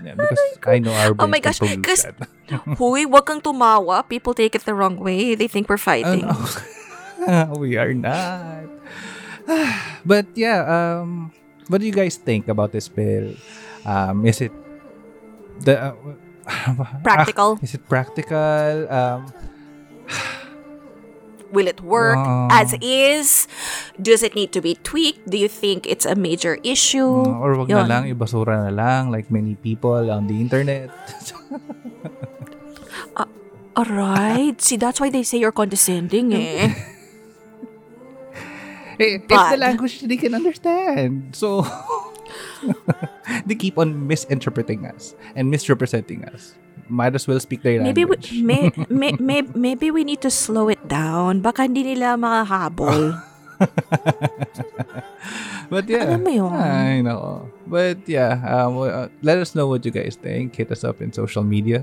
Yeah, 0.02 0.14
because 0.18 0.40
I 0.66 0.78
know 0.82 0.92
our 0.92 1.14
Oh 1.18 1.26
my 1.28 1.38
gosh, 1.38 1.58
produce 1.62 1.78
'cause- 1.84 2.06
that. 2.10 2.16
Huy, 2.80 3.06
wag 3.06 3.24
kang 3.28 3.40
tumawa. 3.40 4.02
People 4.08 4.34
take 4.34 4.54
it 4.54 4.64
the 4.66 4.74
wrong 4.74 4.98
way. 4.98 5.34
They 5.38 5.46
think 5.46 5.68
we're 5.68 5.78
fighting. 5.80 6.24
we 7.60 7.76
are 7.76 7.94
not. 7.94 8.68
but 10.04 10.26
yeah, 10.34 10.64
um, 10.64 11.32
what 11.68 11.80
do 11.80 11.86
you 11.86 11.92
guys 11.94 12.16
think 12.16 12.48
about 12.48 12.72
this 12.72 12.88
bill? 12.88 13.32
Um, 13.84 14.24
is 14.26 14.40
it 14.40 14.52
the 15.60 15.92
uh, 15.92 15.94
Practical. 17.04 17.58
is 17.62 17.72
it 17.74 17.88
practical? 17.88 18.88
Um, 18.92 19.32
Will 21.54 21.70
it 21.70 21.78
work 21.80 22.18
Oh. 22.18 22.50
as 22.50 22.74
is? 22.82 23.46
Does 23.94 24.26
it 24.26 24.34
need 24.34 24.50
to 24.52 24.60
be 24.60 24.74
tweaked? 24.82 25.22
Do 25.30 25.38
you 25.38 25.46
think 25.46 25.86
it's 25.86 26.02
a 26.04 26.18
major 26.18 26.58
issue? 26.66 27.22
or 27.22 27.54
wag 27.54 27.70
na 27.70 27.86
lang, 27.86 28.10
ibasura 28.10 28.66
na 28.66 28.74
lang 28.74 29.14
like 29.14 29.30
many 29.30 29.54
people 29.54 30.10
on 30.10 30.26
the 30.26 30.34
internet. 30.42 30.90
Alright. 33.76 34.60
See, 34.62 34.76
that's 34.76 35.00
why 35.00 35.10
they 35.10 35.22
say 35.22 35.38
you're 35.38 35.54
condescending 35.54 36.32
eh. 36.34 36.74
Eh, 38.94 39.18
it's 39.18 39.26
the 39.50 39.58
language 39.58 40.06
they 40.06 40.14
can 40.16 40.34
understand. 40.38 41.34
So 41.34 41.66
they 43.46 43.58
keep 43.58 43.74
on 43.74 44.06
misinterpreting 44.06 44.86
us 44.86 45.18
and 45.34 45.50
misrepresenting 45.50 46.22
us. 46.30 46.54
Might 46.88 47.14
as 47.14 47.26
well 47.26 47.40
speak 47.40 47.62
their 47.62 47.80
maybe 47.80 48.04
we, 48.04 48.16
language. 48.16 48.32
may, 48.44 48.70
may, 48.88 49.12
may, 49.18 49.40
maybe 49.54 49.90
we 49.90 50.04
need 50.04 50.20
to 50.20 50.30
slow 50.30 50.68
it 50.68 50.80
down. 50.86 51.40
Baka 51.40 51.64
hindi 51.64 51.82
nila 51.82 52.16
makahabol. 52.20 53.16
But 55.70 55.88
yeah, 55.88 56.04
Alam 56.12 56.22
mo 56.22 56.30
yun. 56.30 56.52
I 56.52 57.00
know. 57.00 57.48
But 57.66 58.04
yeah, 58.06 58.36
um, 58.44 58.76
uh, 58.78 59.08
let 59.24 59.38
us 59.40 59.54
know 59.56 59.66
what 59.66 59.84
you 59.84 59.90
guys 59.90 60.14
think. 60.20 60.54
Hit 60.54 60.70
us 60.70 60.84
up 60.84 61.00
in 61.00 61.10
social 61.12 61.42
media. 61.42 61.82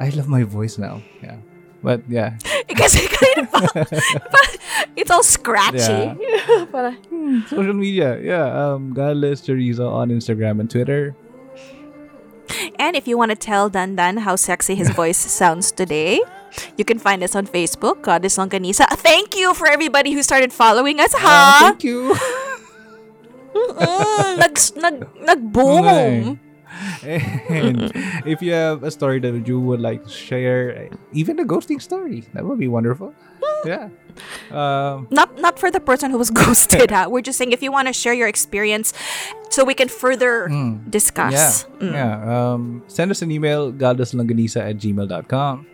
I 0.00 0.08
love 0.10 0.28
my 0.28 0.42
voice 0.42 0.78
now. 0.80 1.04
Yeah. 1.22 1.36
But 1.84 2.02
yeah, 2.08 2.40
Kasi 2.72 3.04
kanina 3.06 3.46
pa, 3.52 3.62
pa- 3.62 4.56
it's 4.96 5.12
all 5.12 5.22
scratchy. 5.22 6.16
Para- 6.72 6.96
social 7.46 7.76
media. 7.76 8.16
Yeah, 8.18 8.48
um, 8.48 8.90
Godless 8.96 9.44
Teresa 9.44 9.84
on 9.84 10.08
Instagram 10.08 10.58
and 10.58 10.66
Twitter. 10.72 11.14
And 12.78 12.96
if 12.96 13.06
you 13.08 13.16
want 13.18 13.30
to 13.30 13.36
tell 13.36 13.68
Dan 13.68 13.96
Dan 13.96 14.18
how 14.18 14.36
sexy 14.36 14.74
his 14.74 14.90
voice 15.00 15.18
sounds 15.18 15.70
today, 15.72 16.20
you 16.76 16.84
can 16.84 16.98
find 16.98 17.22
us 17.22 17.34
on 17.34 17.46
Facebook, 17.46 18.02
Godless 18.02 18.36
Longganisa. 18.38 18.86
Thank 19.00 19.36
you 19.36 19.52
for 19.54 19.66
everybody 19.68 20.12
who 20.12 20.22
started 20.22 20.52
following 20.52 21.00
us, 21.00 21.12
Uh, 21.16 21.60
thank 21.60 21.84
you. 21.84 22.16
Nag, 24.36 24.58
nag, 24.76 25.06
nag-boom. 25.24 26.38
and 27.48 27.92
if 28.26 28.42
you 28.42 28.52
have 28.52 28.82
a 28.82 28.90
story 28.90 29.18
that 29.20 29.46
you 29.48 29.58
would 29.60 29.80
like 29.80 30.04
to 30.04 30.10
share, 30.10 30.90
even 31.12 31.38
a 31.40 31.44
ghosting 31.44 31.80
story, 31.80 32.24
that 32.34 32.44
would 32.44 32.58
be 32.58 32.68
wonderful. 32.68 33.14
Yeah. 33.64 33.88
Um, 34.52 35.08
Not 35.10 35.40
not 35.40 35.58
for 35.58 35.70
the 35.72 35.80
person 35.80 36.10
who 36.12 36.18
was 36.18 36.30
ghosted, 36.30 36.90
ha? 36.92 37.08
We're 37.08 37.24
just 37.24 37.38
saying 37.38 37.50
if 37.52 37.62
you 37.64 37.72
want 37.72 37.88
to 37.88 37.92
share 37.96 38.12
your 38.14 38.28
experience 38.28 38.92
so 39.50 39.64
we 39.64 39.74
can 39.74 39.88
further 39.88 40.48
yeah. 40.50 40.78
discuss. 40.88 41.64
Mm. 41.80 41.92
Yeah. 41.92 42.52
Um, 42.52 42.82
send 42.88 43.10
us 43.10 43.22
an 43.22 43.30
email, 43.30 43.72
godlesslonganisa 43.72 44.70
at 44.70 44.76
gmail.com. 44.76 45.66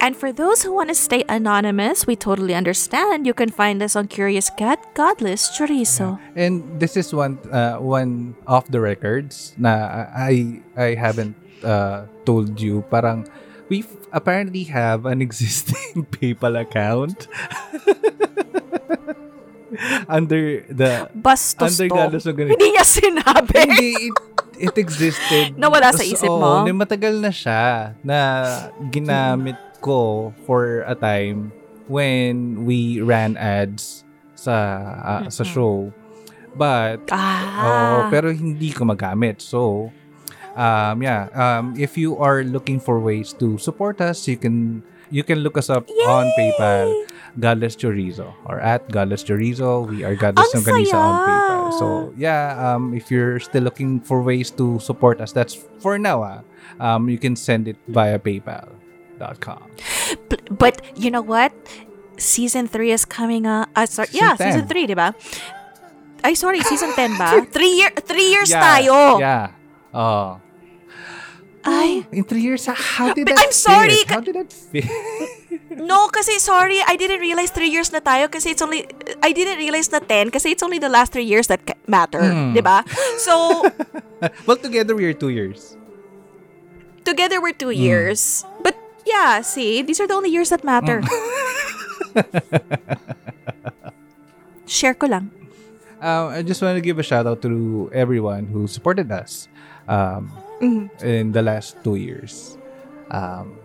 And 0.00 0.16
for 0.16 0.32
those 0.32 0.62
who 0.62 0.72
want 0.72 0.88
to 0.88 0.94
stay 0.94 1.24
anonymous, 1.28 2.06
we 2.06 2.16
totally 2.16 2.54
understand. 2.54 3.26
You 3.26 3.34
can 3.34 3.50
find 3.50 3.82
us 3.82 3.94
on 3.94 4.08
Curious 4.08 4.50
Cat, 4.50 4.82
Godless 4.94 5.56
Chorizo. 5.56 6.18
And 6.34 6.80
this 6.80 6.96
is 6.96 7.14
one 7.14 7.38
uh, 7.50 7.78
one 7.78 8.34
off 8.46 8.66
the 8.66 8.80
records 8.80 9.54
na 9.56 10.10
I 10.10 10.62
I 10.74 10.98
haven't 10.98 11.36
uh, 11.62 12.10
told 12.26 12.58
you. 12.58 12.82
Parang 12.90 13.30
we 13.70 13.86
apparently 14.10 14.64
have 14.64 15.06
an 15.06 15.22
existing 15.26 16.10
PayPal 16.10 16.58
account 16.58 17.28
under 20.08 20.64
the 20.68 21.08
Bastos 21.16 21.80
under 21.80 22.18
to. 22.20 22.30
Longganisa. 22.30 22.52
Hindi 22.54 22.68
niya 22.72 22.84
sinabi. 22.86 23.56
Hindi, 23.56 23.90
it, 24.08 24.16
it 24.70 24.74
existed. 24.78 25.54
Nawala 25.60 25.92
sa 25.92 26.04
isip 26.04 26.28
mo? 26.28 26.64
Oo, 26.64 26.72
matagal 26.76 27.18
na 27.18 27.32
siya 27.32 27.96
na 28.04 28.18
ginamit 28.92 29.58
ko 29.82 30.30
for 30.46 30.86
a 30.86 30.94
time 30.94 31.50
when 31.90 32.64
we 32.64 33.02
ran 33.02 33.34
ads 33.36 34.06
sa 34.38 34.54
ah, 35.02 35.22
sa 35.28 35.42
show. 35.42 35.90
But 36.52 37.08
Ah. 37.08 37.64
Oo, 37.64 37.96
pero 38.12 38.28
hindi 38.28 38.70
ko 38.70 38.84
magamit. 38.84 39.40
So, 39.40 39.88
um, 40.56 40.96
yeah, 41.00 41.32
um, 41.32 41.72
if 41.80 41.96
you 41.96 42.20
are 42.20 42.44
looking 42.44 42.76
for 42.78 43.00
ways 43.00 43.32
to 43.40 43.56
support 43.56 44.00
us, 44.04 44.28
you 44.28 44.36
can 44.36 44.84
you 45.12 45.22
can 45.22 45.44
look 45.44 45.60
us 45.60 45.68
up 45.68 45.84
on 46.08 46.24
PayPal, 46.40 46.88
Godless 47.38 47.76
Chorizo, 47.76 48.32
or 48.48 48.58
at 48.58 48.88
Godless 48.88 49.22
Chorizo. 49.22 49.84
We 49.86 50.02
are 50.02 50.16
Godless 50.16 50.48
Ang 50.56 50.64
on! 50.64 50.84
PayPal. 50.88 51.78
So, 51.78 52.12
yeah, 52.16 52.56
um, 52.56 52.96
if 52.96 53.12
you're 53.12 53.38
still 53.38 53.62
looking 53.62 54.00
for 54.00 54.24
ways 54.24 54.50
to 54.56 54.80
support 54.80 55.20
us, 55.20 55.30
that's 55.32 55.54
for 55.84 56.00
now. 56.00 56.24
Ah, 56.24 56.40
um, 56.80 57.12
you 57.12 57.20
can 57.20 57.36
send 57.36 57.68
it 57.68 57.76
via 57.88 58.18
PayPal.com. 58.18 59.68
P- 60.32 60.48
But 60.50 60.80
you 60.96 61.12
know 61.12 61.22
what? 61.22 61.52
Season 62.16 62.66
3 62.66 62.92
is 62.92 63.04
coming 63.04 63.46
up. 63.46 63.68
Uh, 63.76 63.84
sorry, 63.84 64.08
Season 64.08 64.24
yeah, 64.24 64.34
season 64.36 64.64
3, 64.66 64.86
di 64.86 64.96
ba? 64.96 65.14
Ay, 66.24 66.34
sorry, 66.34 66.60
season 66.64 66.92
10 66.96 67.18
ba? 67.18 67.44
Three, 67.54 67.82
year, 67.82 67.90
three 67.98 68.30
years 68.30 68.48
yeah, 68.48 68.62
tayo. 68.62 69.18
Yeah. 69.20 69.44
Oh. 69.92 70.40
Ay, 71.64 72.02
In 72.12 72.24
three 72.24 72.42
years, 72.42 72.66
how 72.66 73.14
did 73.14 73.26
But 73.26 73.36
that 73.36 73.44
I'm 73.46 73.52
sorry, 73.54 74.02
fit? 74.02 74.10
How 74.10 74.20
did 74.20 74.34
that 74.34 74.50
fit? 74.72 74.84
no, 75.78 76.08
kasi 76.10 76.38
sorry, 76.38 76.82
I 76.82 76.96
didn't 76.96 77.20
realize 77.20 77.50
three 77.54 77.70
years 77.70 77.92
na 77.92 78.00
tayo 78.00 78.26
kasi 78.30 78.50
it's 78.50 78.62
only, 78.62 78.86
I 79.22 79.30
didn't 79.30 79.58
realize 79.58 79.90
na 79.94 80.00
10 80.02 80.30
kasi 80.34 80.50
it's 80.50 80.62
only 80.62 80.78
the 80.82 80.90
last 80.90 81.12
three 81.14 81.24
years 81.26 81.46
that 81.46 81.62
matter, 81.86 82.22
Hmm. 82.22 82.52
di 82.52 82.60
ba? 82.60 82.82
So, 83.22 83.62
well, 84.46 84.58
together 84.58 84.94
we 84.98 85.06
are 85.06 85.14
two 85.14 85.30
years. 85.30 85.76
together 87.02 87.42
we're 87.42 87.50
two 87.54 87.74
Hmm. 87.74 87.82
years. 87.82 88.46
But 88.62 88.78
yeah, 89.02 89.42
see, 89.42 89.82
these 89.82 89.98
are 89.98 90.06
the 90.06 90.14
only 90.14 90.30
years 90.30 90.50
that 90.54 90.62
matter. 90.62 91.02
Share 94.66 94.94
ko 94.94 95.06
lang. 95.06 95.30
Um, 96.02 96.34
I 96.34 96.42
just 96.42 96.62
want 96.62 96.74
to 96.78 96.80
give 96.82 96.98
a 96.98 97.06
shout 97.06 97.26
out 97.26 97.42
to 97.42 97.90
everyone 97.94 98.46
who 98.50 98.66
supported 98.66 99.10
us 99.10 99.46
um, 99.86 100.30
Mhm. 100.62 100.86
in 101.02 101.34
the 101.34 101.42
last 101.42 101.74
two 101.82 101.98
years. 101.98 102.54
Um, 103.10 103.58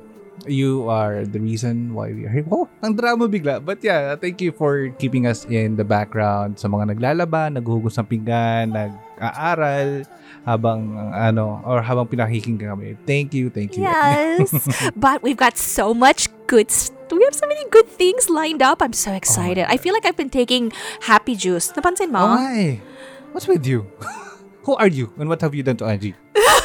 you 0.50 0.90
are 0.90 1.24
the 1.30 1.38
reason 1.40 1.94
why 1.94 2.10
we 2.10 2.26
are 2.26 2.34
here. 2.34 2.46
Oh, 2.50 2.66
ang 2.82 2.98
drama 2.98 3.30
bigla. 3.30 3.62
But 3.62 3.84
yeah, 3.86 4.16
thank 4.18 4.42
you 4.42 4.50
for 4.52 4.90
keeping 4.98 5.30
us 5.30 5.46
in 5.46 5.78
the 5.78 5.86
background 5.86 6.58
sa 6.58 6.68
mga 6.68 6.98
naglalaba, 6.98 7.54
naghuhugas 7.54 8.02
ng 8.02 8.08
pinggan, 8.10 8.74
nag-aaral, 8.74 10.10
habang 10.44 10.96
ano, 11.14 11.62
or 11.68 11.84
habang 11.84 12.08
pinakikinggan 12.08 12.74
kami. 12.74 12.96
Thank 13.06 13.34
you, 13.38 13.54
thank 13.54 13.76
you. 13.78 13.84
Yes. 13.86 14.50
but 14.98 15.22
we've 15.22 15.38
got 15.40 15.58
so 15.60 15.94
much 15.94 16.28
good 16.48 16.72
st- 16.72 16.96
we 17.08 17.24
have 17.24 17.36
so 17.36 17.48
many 17.48 17.64
good 17.72 17.88
things 17.88 18.28
lined 18.28 18.60
up. 18.62 18.82
I'm 18.84 18.92
so 18.92 19.12
excited. 19.16 19.64
I 19.70 19.78
feel 19.80 19.94
like 19.96 20.04
I've 20.04 20.20
been 20.20 20.32
taking 20.34 20.72
happy 21.08 21.36
juice. 21.40 21.72
Napansin 21.72 22.12
mo? 22.12 22.20
Oh, 22.20 22.36
Why? 22.36 22.82
What's 23.32 23.48
with 23.48 23.64
you? 23.66 23.88
Who 24.68 24.76
are 24.76 24.92
you? 24.92 25.16
And 25.16 25.32
what 25.32 25.40
have 25.40 25.56
you 25.56 25.64
done 25.64 25.80
to 25.80 25.86
Angie? 25.88 26.16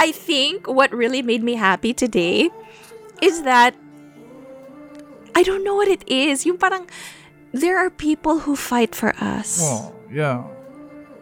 I, 0.00 0.12
think 0.12 0.66
what 0.66 0.92
really 0.92 1.22
made 1.22 1.42
me 1.42 1.54
happy 1.54 1.92
today 1.92 2.50
is 3.20 3.42
that 3.42 3.74
I 5.34 5.42
don't 5.42 5.62
know 5.62 5.74
what 5.74 5.88
it 5.88 6.02
is. 6.08 6.46
Yung 6.46 6.58
parang, 6.58 6.88
there 7.52 7.78
are 7.78 7.90
people 7.90 8.40
who 8.40 8.56
fight 8.56 8.94
for 8.94 9.14
us. 9.20 9.60
Oh, 9.62 9.94
yeah. 10.10 10.44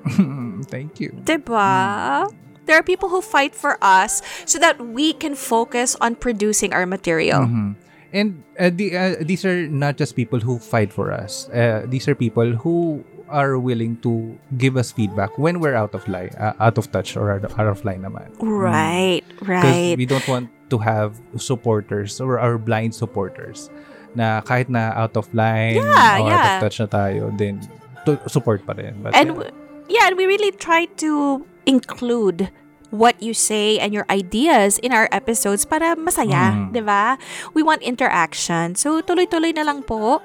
Thank 0.71 1.01
you. 1.01 1.11
Diba? 1.25 2.33
There 2.67 2.77
are 2.77 2.83
people 2.83 3.09
who 3.09 3.21
fight 3.21 3.55
for 3.55 3.79
us 3.83 4.23
so 4.45 4.59
that 4.59 4.79
we 4.81 5.13
can 5.13 5.35
focus 5.35 5.97
on 6.01 6.15
producing 6.17 6.73
our 6.73 6.87
material. 6.87 7.41
Mhm. 7.49 7.77
And 8.13 8.43
uh, 8.59 8.71
the, 8.73 8.97
uh, 8.97 9.15
these 9.21 9.45
are 9.45 9.69
not 9.69 9.97
just 9.97 10.17
people 10.17 10.41
who 10.41 10.59
fight 10.59 10.93
for 10.93 11.13
us. 11.13 11.49
Uh, 11.51 11.85
these 11.85 12.09
are 12.09 12.15
people 12.15 12.57
who 12.57 13.05
are 13.31 13.59
willing 13.59 13.97
to 14.03 14.37
give 14.57 14.77
us 14.77 14.91
feedback 14.91 15.37
when 15.39 15.61
we're 15.61 15.77
out 15.77 15.95
of 15.95 16.03
line, 16.09 16.33
uh, 16.37 16.53
out 16.59 16.77
of 16.77 16.91
touch 16.91 17.17
or 17.17 17.31
out 17.33 17.45
out 17.59 17.69
of 17.69 17.85
line 17.85 18.03
naman. 18.03 18.33
Right, 18.41 19.23
Because 19.39 19.65
right. 19.65 19.95
we 19.97 20.05
don't 20.05 20.27
want 20.29 20.49
to 20.69 20.79
have 20.81 21.17
supporters 21.37 22.21
or 22.21 22.37
our 22.41 22.59
blind 22.59 22.93
supporters 22.95 23.71
na 24.17 24.41
kahit 24.43 24.69
na 24.69 24.93
out 24.97 25.17
of 25.17 25.29
line 25.33 25.81
Yeah, 25.81 26.21
or 26.21 26.27
out 26.27 26.29
yeah. 26.29 26.49
of 26.59 26.63
touch 26.69 26.81
na 26.81 26.89
tayo, 26.89 27.33
then 27.37 27.61
to 28.05 28.17
support 28.29 28.65
pa 28.65 28.73
rin. 28.77 29.01
But 29.05 29.13
and 29.15 29.33
yeah. 29.33 29.37
w- 29.37 29.55
yeah, 29.89 30.05
and 30.09 30.17
we 30.17 30.25
really 30.27 30.53
try 30.53 30.89
to 31.05 31.45
include 31.65 32.49
what 32.89 33.21
you 33.21 33.37
say 33.37 33.77
and 33.77 33.93
your 33.93 34.09
ideas 34.09 34.81
in 34.81 34.97
our 34.97 35.13
episodes 35.13 35.69
para 35.69 35.93
masaya, 35.93 36.57
Mm. 36.57 36.73
'di 36.73 36.81
ba? 36.89 37.21
We 37.53 37.61
want 37.61 37.85
interaction. 37.85 38.81
So 38.81 39.05
tuloy-tuloy 39.05 39.53
na 39.53 39.65
lang 39.69 39.85
po. 39.85 40.25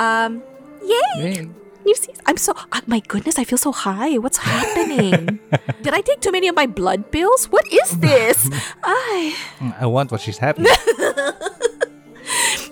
Um 0.00 0.40
yay! 0.80 1.12
Yay. 1.20 1.40
You 1.84 1.94
see, 1.96 2.12
I'm 2.26 2.36
so 2.36 2.52
ah, 2.56 2.82
my 2.86 3.00
goodness, 3.08 3.38
I 3.38 3.44
feel 3.44 3.58
so 3.58 3.72
high. 3.72 4.18
What's 4.20 4.36
happening? 4.38 5.40
Did 5.82 5.94
I 5.96 6.00
take 6.04 6.20
too 6.20 6.30
many 6.30 6.46
of 6.46 6.54
my 6.54 6.66
blood 6.68 7.10
pills? 7.10 7.46
What 7.48 7.64
is 7.72 7.98
this? 7.98 8.48
I, 8.84 9.34
I 9.80 9.86
want 9.86 10.12
what 10.12 10.20
she's 10.20 10.38
having. 10.38 10.66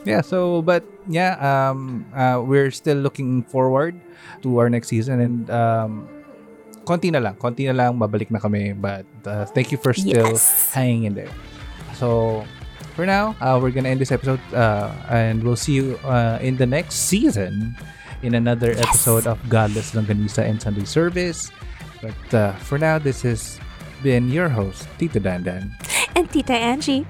yeah, 0.04 0.20
so 0.20 0.62
but 0.62 0.84
yeah, 1.08 1.36
um 1.40 2.04
uh, 2.14 2.40
we're 2.44 2.70
still 2.70 2.98
looking 2.98 3.42
forward 3.48 3.96
to 4.42 4.58
our 4.58 4.68
next 4.70 4.88
season 4.88 5.20
and 5.20 5.50
um 5.50 6.08
konti 6.84 7.10
na 7.12 7.18
lang, 7.18 7.34
konti 7.36 7.66
na 7.68 7.74
lang 7.74 7.98
babalik 7.98 8.30
na 8.30 8.38
kami 8.38 8.72
but 8.72 9.04
uh, 9.26 9.44
thank 9.56 9.72
you 9.72 9.78
for 9.80 9.92
still 9.92 10.36
Yes. 10.36 10.72
hanging 10.72 11.04
in 11.04 11.14
there. 11.16 11.32
So 11.96 12.44
for 12.94 13.04
now, 13.04 13.34
uh, 13.40 13.58
we're 13.60 13.72
gonna 13.72 13.88
end 13.90 14.00
this 14.00 14.12
episode 14.12 14.40
uh, 14.54 14.92
and 15.10 15.42
we'll 15.42 15.58
see 15.58 15.74
you 15.80 15.98
uh, 16.04 16.38
in 16.40 16.56
the 16.56 16.66
next 16.66 17.08
season 17.10 17.76
in 18.22 18.34
another 18.34 18.72
episode 18.72 19.26
of 19.26 19.38
Godless 19.48 19.92
Longganisa 19.92 20.42
and 20.44 20.60
Sunday 20.60 20.84
Service. 20.84 21.50
But 22.02 22.34
uh, 22.34 22.52
for 22.62 22.78
now, 22.78 22.98
this 22.98 23.22
has 23.22 23.58
been 24.02 24.28
your 24.30 24.48
host, 24.48 24.86
Tito 24.98 25.18
Dandan. 25.18 25.70
And 26.14 26.30
Tita 26.30 26.54
Angie, 26.54 27.06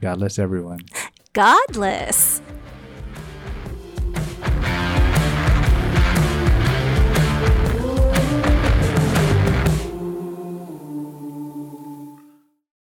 Godless 0.00 0.38
everyone. 0.38 0.80
godless. 1.32 2.40